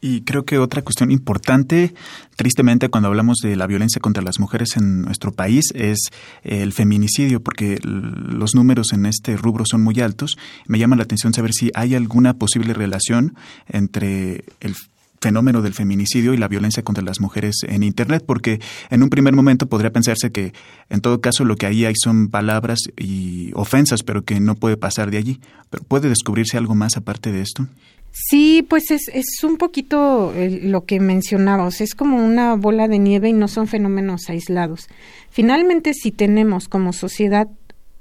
Y 0.01 0.21
creo 0.21 0.45
que 0.45 0.59
otra 0.59 0.83
cuestión 0.83 1.09
importante, 1.09 1.95
tristemente, 2.35 2.89
cuando 2.89 3.07
hablamos 3.07 3.37
de 3.41 3.55
la 3.55 3.65
violencia 3.65 3.99
contra 3.99 4.21
las 4.21 4.39
mujeres 4.39 4.77
en 4.77 5.01
nuestro 5.01 5.31
país, 5.31 5.71
es 5.73 5.97
el 6.43 6.71
feminicidio, 6.71 7.41
porque 7.41 7.79
los 7.81 8.53
números 8.53 8.93
en 8.93 9.07
este 9.07 9.35
rubro 9.35 9.65
son 9.65 9.81
muy 9.81 9.99
altos. 9.99 10.37
Me 10.67 10.77
llama 10.77 10.95
la 10.95 11.01
atención 11.01 11.33
saber 11.33 11.53
si 11.53 11.71
hay 11.73 11.95
alguna 11.95 12.35
posible 12.35 12.75
relación 12.75 13.33
entre 13.67 14.43
el 14.59 14.75
fenómeno 15.21 15.61
del 15.61 15.73
feminicidio 15.73 16.33
y 16.33 16.37
la 16.37 16.47
violencia 16.47 16.83
contra 16.83 17.03
las 17.03 17.19
mujeres 17.19 17.57
en 17.67 17.83
Internet, 17.83 18.23
porque 18.25 18.59
en 18.89 19.03
un 19.03 19.09
primer 19.09 19.33
momento 19.33 19.67
podría 19.67 19.91
pensarse 19.91 20.31
que 20.31 20.53
en 20.89 21.01
todo 21.01 21.21
caso 21.21 21.45
lo 21.45 21.55
que 21.55 21.65
ahí 21.65 21.85
hay 21.85 21.95
son 21.95 22.29
palabras 22.29 22.79
y 22.97 23.51
ofensas, 23.53 24.03
pero 24.03 24.23
que 24.23 24.39
no 24.39 24.55
puede 24.55 24.77
pasar 24.77 25.11
de 25.11 25.17
allí. 25.17 25.39
¿Pero 25.69 25.83
¿Puede 25.83 26.09
descubrirse 26.09 26.57
algo 26.57 26.75
más 26.75 26.97
aparte 26.97 27.31
de 27.31 27.41
esto? 27.41 27.67
Sí, 28.11 28.65
pues 28.67 28.89
es, 28.89 29.09
es 29.13 29.43
un 29.43 29.57
poquito 29.57 30.33
eh, 30.33 30.61
lo 30.63 30.85
que 30.85 30.99
mencionabas, 30.99 31.81
es 31.81 31.93
como 31.93 32.17
una 32.17 32.55
bola 32.55 32.87
de 32.87 32.97
nieve 32.97 33.29
y 33.29 33.33
no 33.33 33.47
son 33.47 33.67
fenómenos 33.67 34.29
aislados. 34.29 34.87
Finalmente, 35.29 35.93
si 35.93 36.11
tenemos 36.11 36.67
como 36.67 36.93
sociedad 36.93 37.47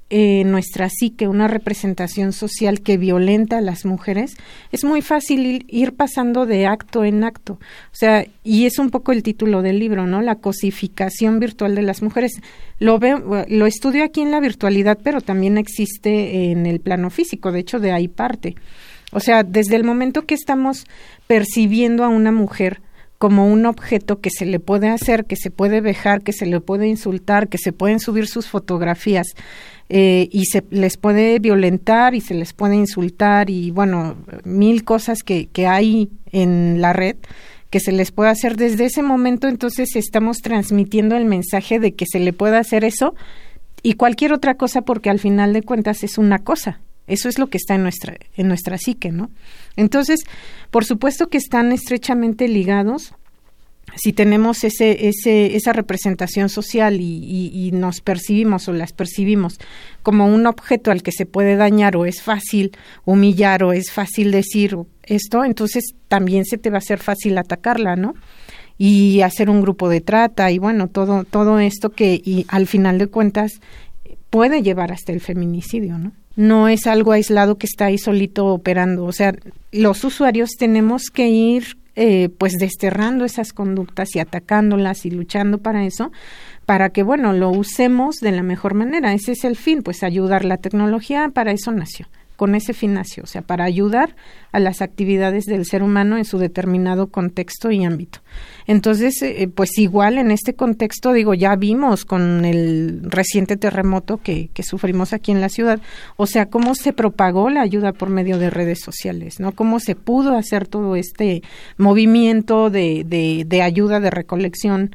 eh, 0.09 0.45
nuestra 0.45 0.88
psique 0.88 1.27
una 1.27 1.49
representación 1.49 2.33
social 2.33 2.81
que 2.81 2.97
violenta 2.97 3.59
a 3.59 3.61
las 3.61 3.85
mujeres, 3.85 4.37
es 4.71 4.85
muy 4.85 5.03
fácil 5.03 5.64
ir, 5.69 5.95
pasando 5.95 6.47
de 6.47 6.66
acto 6.66 7.05
en 7.05 7.25
acto. 7.25 7.55
O 7.55 7.95
sea, 7.95 8.25
y 8.45 8.66
es 8.66 8.79
un 8.79 8.90
poco 8.90 9.11
el 9.11 9.25
título 9.25 9.62
del 9.62 9.81
libro, 9.81 10.07
¿no? 10.07 10.23
La 10.23 10.37
cosificación 10.37 11.40
virtual 11.40 11.75
de 11.75 11.83
las 11.83 12.03
mujeres. 12.03 12.33
Lo 12.79 13.01
veo, 13.01 13.45
lo 13.49 13.66
estudio 13.66 14.05
aquí 14.05 14.21
en 14.21 14.31
la 14.31 14.38
virtualidad, 14.38 14.99
pero 15.03 15.21
también 15.21 15.59
existe 15.59 16.53
en 16.53 16.66
el 16.66 16.79
plano 16.79 17.11
físico, 17.11 17.51
de 17.51 17.61
hecho 17.61 17.81
de 17.81 17.90
ahí 17.90 18.07
parte. 18.07 18.55
O 19.11 19.19
sea, 19.19 19.42
desde 19.42 19.75
el 19.75 19.83
momento 19.83 20.23
que 20.23 20.35
estamos 20.35 20.85
percibiendo 21.27 22.05
a 22.05 22.09
una 22.09 22.31
mujer 22.31 22.81
como 23.19 23.51
un 23.51 23.64
objeto 23.66 24.21
que 24.21 24.31
se 24.31 24.45
le 24.45 24.61
puede 24.61 24.88
hacer, 24.88 25.25
que 25.25 25.37
se 25.37 25.51
puede 25.51 25.81
vejar, 25.81 26.23
que 26.23 26.33
se 26.33 26.47
le 26.47 26.61
puede 26.61 26.87
insultar, 26.87 27.49
que 27.49 27.59
se 27.59 27.73
pueden 27.73 27.99
subir 27.99 28.27
sus 28.27 28.47
fotografías, 28.47 29.29
eh, 29.88 30.29
y 30.33 30.46
se 30.46 30.64
les 30.70 30.96
puede 30.96 31.38
violentar 31.38 32.14
y 32.14 32.20
se 32.20 32.35
les 32.35 32.53
puede 32.53 32.77
insultar 32.77 33.51
y 33.51 33.70
bueno, 33.70 34.16
mil 34.44 34.85
cosas 34.85 35.22
que, 35.22 35.46
que 35.46 35.66
hay 35.66 36.11
en 36.33 36.81
la 36.81 36.92
red 36.92 37.16
que 37.70 37.81
se 37.81 37.92
les 37.92 38.12
puede 38.12 38.31
hacer 38.31 38.57
desde 38.57 38.87
ese 38.87 39.03
momento, 39.03 39.49
entonces 39.49 39.96
estamos 39.96 40.38
transmitiendo 40.38 41.16
el 41.16 41.25
mensaje 41.25 41.81
de 41.81 41.94
que 41.94 42.07
se 42.07 42.20
le 42.20 42.33
puede 42.33 42.57
hacer 42.57 42.85
eso 42.85 43.14
y 43.83 43.94
cualquier 43.94 44.33
otra 44.33 44.55
cosa 44.55 44.83
porque 44.83 45.11
al 45.11 45.18
final 45.18 45.53
de 45.53 45.62
cuentas 45.62 46.03
es 46.03 46.18
una 46.18 46.38
cosa. 46.38 46.81
Eso 47.07 47.29
es 47.29 47.38
lo 47.38 47.49
que 47.49 47.59
está 47.59 47.77
en 47.77 47.83
nuestra, 47.83 48.16
en 48.35 48.49
nuestra 48.49 48.79
psique, 48.79 49.12
¿no? 49.12 49.31
Entonces, 49.77 50.25
por 50.70 50.85
supuesto 50.85 51.29
que 51.29 51.38
están 51.38 51.70
estrechamente 51.70 52.49
ligados 52.49 53.14
si 53.96 54.12
tenemos 54.12 54.62
ese, 54.64 55.09
ese, 55.09 55.56
esa 55.56 55.72
representación 55.72 56.48
social 56.48 56.98
y, 57.00 57.70
nos 57.72 58.00
percibimos 58.00 58.68
o 58.68 58.72
las 58.72 58.92
percibimos 58.92 59.59
como 60.02 60.26
un 60.26 60.46
objeto 60.46 60.90
al 60.90 61.02
que 61.02 61.12
se 61.12 61.26
puede 61.26 61.56
dañar 61.56 61.96
o 61.96 62.06
es 62.06 62.22
fácil 62.22 62.72
humillar 63.04 63.64
o 63.64 63.72
es 63.72 63.90
fácil 63.90 64.30
decir 64.30 64.76
esto, 65.02 65.44
entonces 65.44 65.85
también 66.09 66.44
se 66.44 66.59
te 66.59 66.70
va 66.70 66.76
a 66.76 66.78
hacer 66.78 67.00
fácil 67.00 67.37
atacarla, 67.38 67.96
¿no? 67.96 68.14
y 68.78 69.22
hacer 69.22 69.48
un 69.48 69.62
grupo 69.62 69.88
de 69.88 70.02
trata 70.02 70.50
y 70.50 70.59
bueno, 70.59 70.88
todo, 70.88 71.24
todo 71.24 71.59
esto 71.59 71.90
que 71.90 72.20
y 72.22 72.44
al 72.48 72.66
final 72.66 72.98
de 72.98 73.06
cuentas 73.06 73.61
puede 74.30 74.62
llevar 74.62 74.92
hasta 74.92 75.12
el 75.12 75.20
feminicidio, 75.20 75.98
¿no? 75.98 76.12
No 76.37 76.68
es 76.68 76.87
algo 76.87 77.12
aislado 77.12 77.56
que 77.56 77.66
está 77.66 77.87
ahí 77.87 77.96
solito 77.96 78.46
operando. 78.46 79.04
O 79.04 79.12
sea, 79.12 79.35
los 79.72 80.04
usuarios 80.04 80.50
tenemos 80.59 81.04
que 81.11 81.28
ir 81.28 81.78
eh, 81.96 82.28
pues 82.28 82.54
desterrando 82.59 83.24
esas 83.24 83.52
conductas 83.52 84.14
y 84.14 84.20
atacándolas 84.20 85.06
y 85.06 85.11
luchando 85.11 85.59
para 85.59 85.85
eso, 85.85 86.12
para 86.66 86.90
que, 86.90 87.02
bueno, 87.02 87.32
lo 87.32 87.50
usemos 87.50 88.16
de 88.16 88.32
la 88.32 88.42
mejor 88.42 88.74
manera. 88.74 89.12
Ese 89.12 89.32
es 89.32 89.44
el 89.44 89.56
fin, 89.56 89.82
pues 89.82 90.02
ayudar. 90.02 90.44
La 90.44 90.59
tecnología 90.59 91.30
para 91.32 91.52
eso 91.52 91.72
nació 91.72 92.06
con 92.37 92.55
ese 92.55 92.72
fin 92.72 92.96
o 92.96 93.27
sea, 93.27 93.42
para 93.42 93.64
ayudar 93.64 94.14
a 94.53 94.61
las 94.61 94.81
actividades 94.81 95.44
del 95.44 95.66
ser 95.66 95.83
humano 95.83 96.16
en 96.16 96.25
su 96.25 96.38
determinado 96.38 97.09
contexto 97.09 97.70
y 97.70 97.85
ámbito. 97.85 98.20
Entonces, 98.66 99.20
eh, 99.22 99.49
pues 99.53 99.79
igual 99.79 100.18
en 100.18 100.31
este 100.31 100.55
contexto, 100.55 101.12
digo, 101.12 101.35
ya 101.35 101.57
vimos 101.57 102.05
con 102.05 102.44
el 102.44 103.01
reciente 103.05 103.57
terremoto 103.57 104.18
que, 104.18 104.51
que, 104.55 104.62
sufrimos 104.62 105.12
aquí 105.12 105.33
en 105.33 105.40
la 105.40 105.49
ciudad, 105.49 105.81
o 106.16 106.27
sea, 106.27 106.46
cómo 106.46 106.75
se 106.75 106.92
propagó 106.92 107.51
la 107.51 107.62
ayuda 107.62 107.92
por 107.92 108.09
medio 108.09 108.38
de 108.38 108.51
redes 108.51 108.81
sociales, 108.81 109.40
¿no? 109.40 109.53
Cómo 109.53 109.81
se 109.81 109.94
pudo 109.94 110.37
hacer 110.37 110.66
todo 110.66 110.96
este 110.96 111.42
movimiento 111.77 112.70
de, 112.70 113.05
de, 113.07 113.44
de 113.46 113.62
ayuda, 113.62 114.01
de 114.01 114.11
recolección 114.11 114.94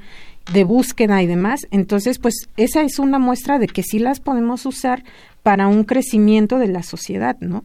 de 0.53 0.63
búsqueda 0.63 1.21
y 1.21 1.27
demás. 1.27 1.67
Entonces, 1.71 2.19
pues 2.19 2.47
esa 2.57 2.81
es 2.83 2.99
una 2.99 3.19
muestra 3.19 3.59
de 3.59 3.67
que 3.67 3.83
sí 3.83 3.99
las 3.99 4.19
podemos 4.19 4.65
usar 4.65 5.03
para 5.43 5.67
un 5.67 5.83
crecimiento 5.83 6.59
de 6.59 6.67
la 6.67 6.83
sociedad, 6.83 7.37
¿no? 7.39 7.63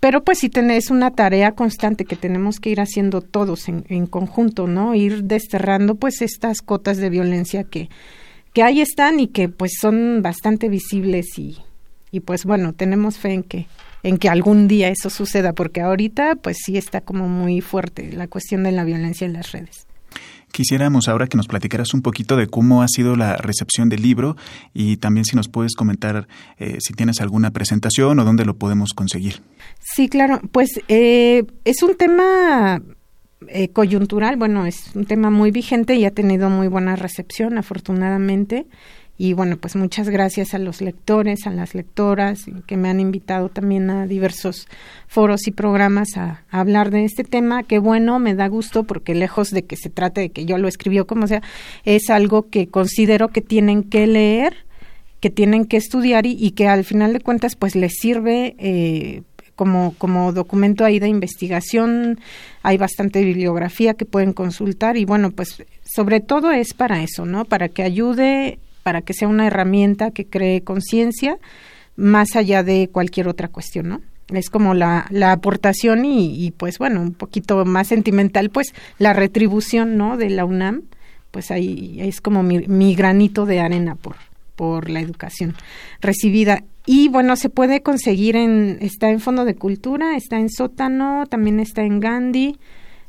Pero 0.00 0.22
pues 0.22 0.38
sí 0.38 0.50
es 0.52 0.90
una 0.90 1.12
tarea 1.12 1.52
constante 1.52 2.04
que 2.04 2.16
tenemos 2.16 2.60
que 2.60 2.68
ir 2.68 2.80
haciendo 2.80 3.22
todos 3.22 3.68
en, 3.68 3.86
en, 3.88 4.06
conjunto, 4.06 4.66
¿no? 4.66 4.94
Ir 4.94 5.24
desterrando 5.24 5.94
pues 5.94 6.20
estas 6.20 6.60
cotas 6.60 6.98
de 6.98 7.08
violencia 7.08 7.64
que, 7.64 7.88
que 8.52 8.62
ahí 8.62 8.82
están 8.82 9.18
y 9.18 9.28
que 9.28 9.48
pues 9.48 9.72
son 9.80 10.20
bastante 10.20 10.68
visibles 10.68 11.38
y, 11.38 11.56
y 12.10 12.20
pues 12.20 12.44
bueno, 12.44 12.74
tenemos 12.74 13.16
fe 13.16 13.32
en 13.32 13.42
que, 13.44 13.66
en 14.02 14.18
que 14.18 14.28
algún 14.28 14.68
día 14.68 14.90
eso 14.90 15.08
suceda, 15.08 15.54
porque 15.54 15.80
ahorita 15.80 16.36
pues 16.36 16.58
sí 16.62 16.76
está 16.76 17.00
como 17.00 17.26
muy 17.26 17.62
fuerte 17.62 18.12
la 18.12 18.28
cuestión 18.28 18.62
de 18.62 18.72
la 18.72 18.84
violencia 18.84 19.24
en 19.24 19.32
las 19.32 19.52
redes. 19.52 19.86
Quisiéramos 20.54 21.08
ahora 21.08 21.26
que 21.26 21.36
nos 21.36 21.48
platicaras 21.48 21.94
un 21.94 22.02
poquito 22.02 22.36
de 22.36 22.46
cómo 22.46 22.82
ha 22.82 22.86
sido 22.86 23.16
la 23.16 23.36
recepción 23.36 23.88
del 23.88 24.02
libro 24.02 24.36
y 24.72 24.98
también 24.98 25.24
si 25.24 25.34
nos 25.34 25.48
puedes 25.48 25.74
comentar 25.74 26.28
eh, 26.60 26.76
si 26.78 26.94
tienes 26.94 27.20
alguna 27.20 27.50
presentación 27.50 28.20
o 28.20 28.24
dónde 28.24 28.44
lo 28.44 28.54
podemos 28.54 28.90
conseguir. 28.94 29.42
Sí, 29.80 30.08
claro. 30.08 30.40
Pues 30.52 30.80
eh, 30.86 31.42
es 31.64 31.82
un 31.82 31.96
tema 31.96 32.80
eh, 33.48 33.70
coyuntural, 33.70 34.36
bueno, 34.36 34.64
es 34.64 34.94
un 34.94 35.06
tema 35.06 35.28
muy 35.28 35.50
vigente 35.50 35.96
y 35.96 36.04
ha 36.04 36.12
tenido 36.12 36.48
muy 36.50 36.68
buena 36.68 36.94
recepción, 36.94 37.58
afortunadamente. 37.58 38.68
Y 39.16 39.32
bueno, 39.32 39.56
pues 39.58 39.76
muchas 39.76 40.08
gracias 40.08 40.54
a 40.54 40.58
los 40.58 40.80
lectores, 40.80 41.46
a 41.46 41.50
las 41.50 41.74
lectoras 41.74 42.46
que 42.66 42.76
me 42.76 42.88
han 42.88 42.98
invitado 42.98 43.48
también 43.48 43.88
a 43.88 44.08
diversos 44.08 44.66
foros 45.06 45.46
y 45.46 45.52
programas 45.52 46.16
a, 46.16 46.42
hablar 46.50 46.90
de 46.90 47.04
este 47.04 47.22
tema. 47.22 47.62
Qué 47.62 47.78
bueno, 47.78 48.18
me 48.18 48.34
da 48.34 48.48
gusto 48.48 48.82
porque 48.82 49.14
lejos 49.14 49.50
de 49.50 49.64
que 49.64 49.76
se 49.76 49.88
trate 49.88 50.22
de 50.22 50.28
que 50.30 50.46
yo 50.46 50.58
lo 50.58 50.66
escribió 50.66 51.06
como 51.06 51.28
sea, 51.28 51.42
es 51.84 52.10
algo 52.10 52.48
que 52.50 52.66
considero 52.66 53.28
que 53.28 53.40
tienen 53.40 53.84
que 53.84 54.08
leer, 54.08 54.56
que 55.20 55.30
tienen 55.30 55.66
que 55.66 55.76
estudiar 55.76 56.26
y, 56.26 56.50
que 56.50 56.66
al 56.66 56.84
final 56.84 57.12
de 57.12 57.20
cuentas 57.20 57.54
pues 57.54 57.76
les 57.76 57.94
sirve 57.94 58.56
eh, 58.58 59.22
como, 59.54 59.94
como 59.96 60.32
documento 60.32 60.84
ahí 60.84 60.98
de 60.98 61.06
investigación. 61.06 62.18
Hay 62.64 62.78
bastante 62.78 63.24
bibliografía 63.24 63.94
que 63.94 64.06
pueden 64.06 64.32
consultar 64.32 64.96
y 64.96 65.04
bueno, 65.04 65.30
pues 65.30 65.62
sobre 65.84 66.18
todo 66.18 66.50
es 66.50 66.74
para 66.74 67.00
eso, 67.04 67.24
¿no? 67.26 67.44
Para 67.44 67.68
que 67.68 67.84
ayude 67.84 68.58
para 68.84 69.02
que 69.02 69.14
sea 69.14 69.26
una 69.26 69.48
herramienta 69.48 70.12
que 70.12 70.26
cree 70.26 70.62
conciencia 70.62 71.38
más 71.96 72.36
allá 72.36 72.62
de 72.62 72.88
cualquier 72.92 73.26
otra 73.26 73.48
cuestión, 73.48 73.88
¿no? 73.88 74.00
Es 74.28 74.50
como 74.50 74.74
la, 74.74 75.06
la 75.10 75.32
aportación 75.32 76.04
y, 76.04 76.52
pues 76.56 76.78
bueno, 76.78 77.00
un 77.00 77.12
poquito 77.12 77.64
más 77.64 77.88
sentimental, 77.88 78.50
pues 78.50 78.74
la 78.98 79.12
retribución, 79.12 79.96
¿no? 79.96 80.16
De 80.16 80.30
la 80.30 80.44
UNAM, 80.44 80.82
pues 81.30 81.50
ahí 81.50 81.98
es 82.00 82.20
como 82.20 82.42
mi, 82.42 82.94
granito 82.94 83.44
de 83.44 83.60
arena 83.60 83.96
por, 83.96 84.16
por 84.56 84.88
la 84.88 85.00
educación 85.00 85.54
recibida. 86.00 86.62
Y 86.86 87.08
bueno, 87.08 87.36
se 87.36 87.50
puede 87.50 87.82
conseguir 87.82 88.36
en, 88.36 88.78
está 88.80 89.10
en 89.10 89.20
Fondo 89.20 89.44
de 89.44 89.56
Cultura, 89.56 90.16
está 90.16 90.38
en 90.38 90.50
Sótano, 90.50 91.26
también 91.26 91.60
está 91.60 91.82
en 91.82 92.00
Gandhi, 92.00 92.58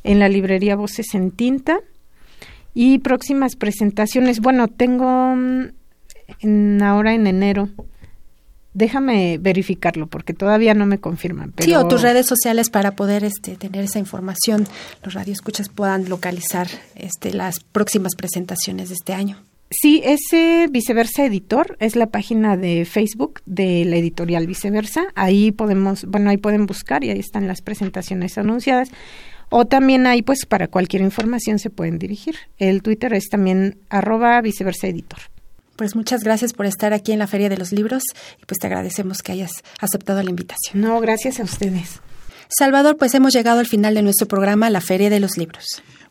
en 0.03 0.19
la 0.19 0.29
librería 0.29 0.75
Voces 0.75 1.13
en 1.15 1.31
Tinta 1.31 1.79
y 2.75 2.99
próximas 2.99 3.55
presentaciones, 3.55 4.41
bueno, 4.41 4.67
tengo 4.67 5.35
mm, 5.35 5.69
en, 6.41 6.83
ahora 6.83 7.15
en 7.15 7.25
enero. 7.25 7.69
Déjame 8.73 9.37
verificarlo 9.37 10.07
porque 10.07 10.33
todavía 10.33 10.73
no 10.73 10.85
me 10.85 10.99
confirman. 10.99 11.53
Sí, 11.59 11.73
o 11.75 11.87
tus 11.87 12.01
redes 12.01 12.27
sociales 12.27 12.69
para 12.69 12.91
poder 12.91 13.23
este, 13.23 13.55
tener 13.55 13.85
esa 13.85 13.99
información, 13.99 14.67
los 15.01 15.13
radioescuchas 15.13 15.69
puedan 15.69 16.09
localizar 16.09 16.67
este, 16.95 17.33
las 17.33 17.61
próximas 17.61 18.15
presentaciones 18.15 18.89
de 18.89 18.95
este 18.95 19.13
año. 19.13 19.41
Sí, 19.71 20.01
ese 20.03 20.67
Viceversa 20.69 21.25
Editor 21.25 21.77
es 21.79 21.95
la 21.95 22.07
página 22.07 22.57
de 22.57 22.83
Facebook 22.83 23.41
de 23.45 23.85
la 23.85 23.95
editorial 23.95 24.45
Viceversa. 24.45 25.05
Ahí 25.15 25.51
podemos, 25.51 26.05
bueno, 26.05 26.29
ahí 26.29 26.37
pueden 26.37 26.65
buscar 26.65 27.05
y 27.05 27.09
ahí 27.09 27.19
están 27.19 27.47
las 27.47 27.61
presentaciones 27.61 28.37
anunciadas. 28.37 28.89
O 29.49 29.65
también 29.65 30.07
ahí, 30.07 30.21
pues, 30.21 30.45
para 30.45 30.67
cualquier 30.67 31.01
información 31.01 31.59
se 31.59 31.69
pueden 31.69 31.99
dirigir. 31.99 32.35
El 32.57 32.81
Twitter 32.81 33.13
es 33.13 33.29
también 33.29 33.77
arroba 33.89 34.39
viceversa 34.41 34.87
editor. 34.87 35.19
Pues 35.75 35.95
muchas 35.95 36.23
gracias 36.23 36.53
por 36.53 36.65
estar 36.65 36.93
aquí 36.93 37.11
en 37.11 37.19
la 37.19 37.27
Feria 37.27 37.49
de 37.49 37.57
los 37.57 37.73
Libros 37.73 38.03
y 38.41 38.45
pues 38.45 38.59
te 38.59 38.67
agradecemos 38.67 39.21
que 39.21 39.33
hayas 39.33 39.51
aceptado 39.81 40.23
la 40.23 40.29
invitación. 40.29 40.81
No, 40.81 41.01
gracias 41.01 41.41
a 41.41 41.43
ustedes. 41.43 41.99
Salvador, 42.47 42.95
pues 42.97 43.13
hemos 43.13 43.33
llegado 43.33 43.59
al 43.59 43.67
final 43.67 43.93
de 43.93 44.01
nuestro 44.01 44.27
programa 44.27 44.69
La 44.69 44.79
Feria 44.79 45.09
de 45.09 45.19
los 45.19 45.37
Libros. 45.37 45.65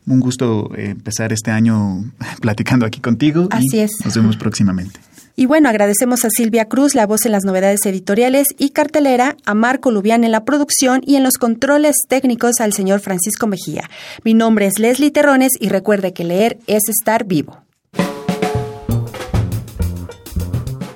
Un 0.05 0.19
gusto 0.19 0.69
eh, 0.75 0.89
empezar 0.91 1.33
este 1.33 1.49
año 1.49 2.03
platicando 2.41 2.85
aquí 2.85 2.99
contigo. 2.99 3.47
Así 3.49 3.79
es. 3.79 3.91
Nos 4.03 4.15
vemos 4.15 4.37
próximamente. 4.37 4.99
Y 5.37 5.47
bueno, 5.47 5.67
agradecemos 5.67 6.23
a 6.23 6.29
Silvia 6.29 6.63
Cruz, 6.65 6.95
la 6.95 7.05
voz 7.05 7.25
en 7.25 7.33
las 7.33 7.43
novedades 7.43 7.85
editoriales 7.85 8.47
y 8.57 8.69
cartelera, 8.69 9.35
a 9.45 9.53
Marco 9.53 9.91
Lubián 9.91 10.23
en 10.23 10.31
la 10.31 10.45
producción 10.45 11.01
y 11.05 11.17
en 11.17 11.23
los 11.23 11.37
controles 11.37 11.97
técnicos 12.07 12.61
al 12.61 12.71
señor 12.71 13.01
Francisco 13.01 13.45
Mejía. 13.45 13.89
Mi 14.23 14.33
nombre 14.33 14.67
es 14.67 14.79
Leslie 14.79 15.11
Terrones 15.11 15.51
y 15.59 15.67
recuerde 15.67 16.13
que 16.13 16.23
leer 16.23 16.57
es 16.67 16.83
estar 16.87 17.25
vivo. 17.25 17.61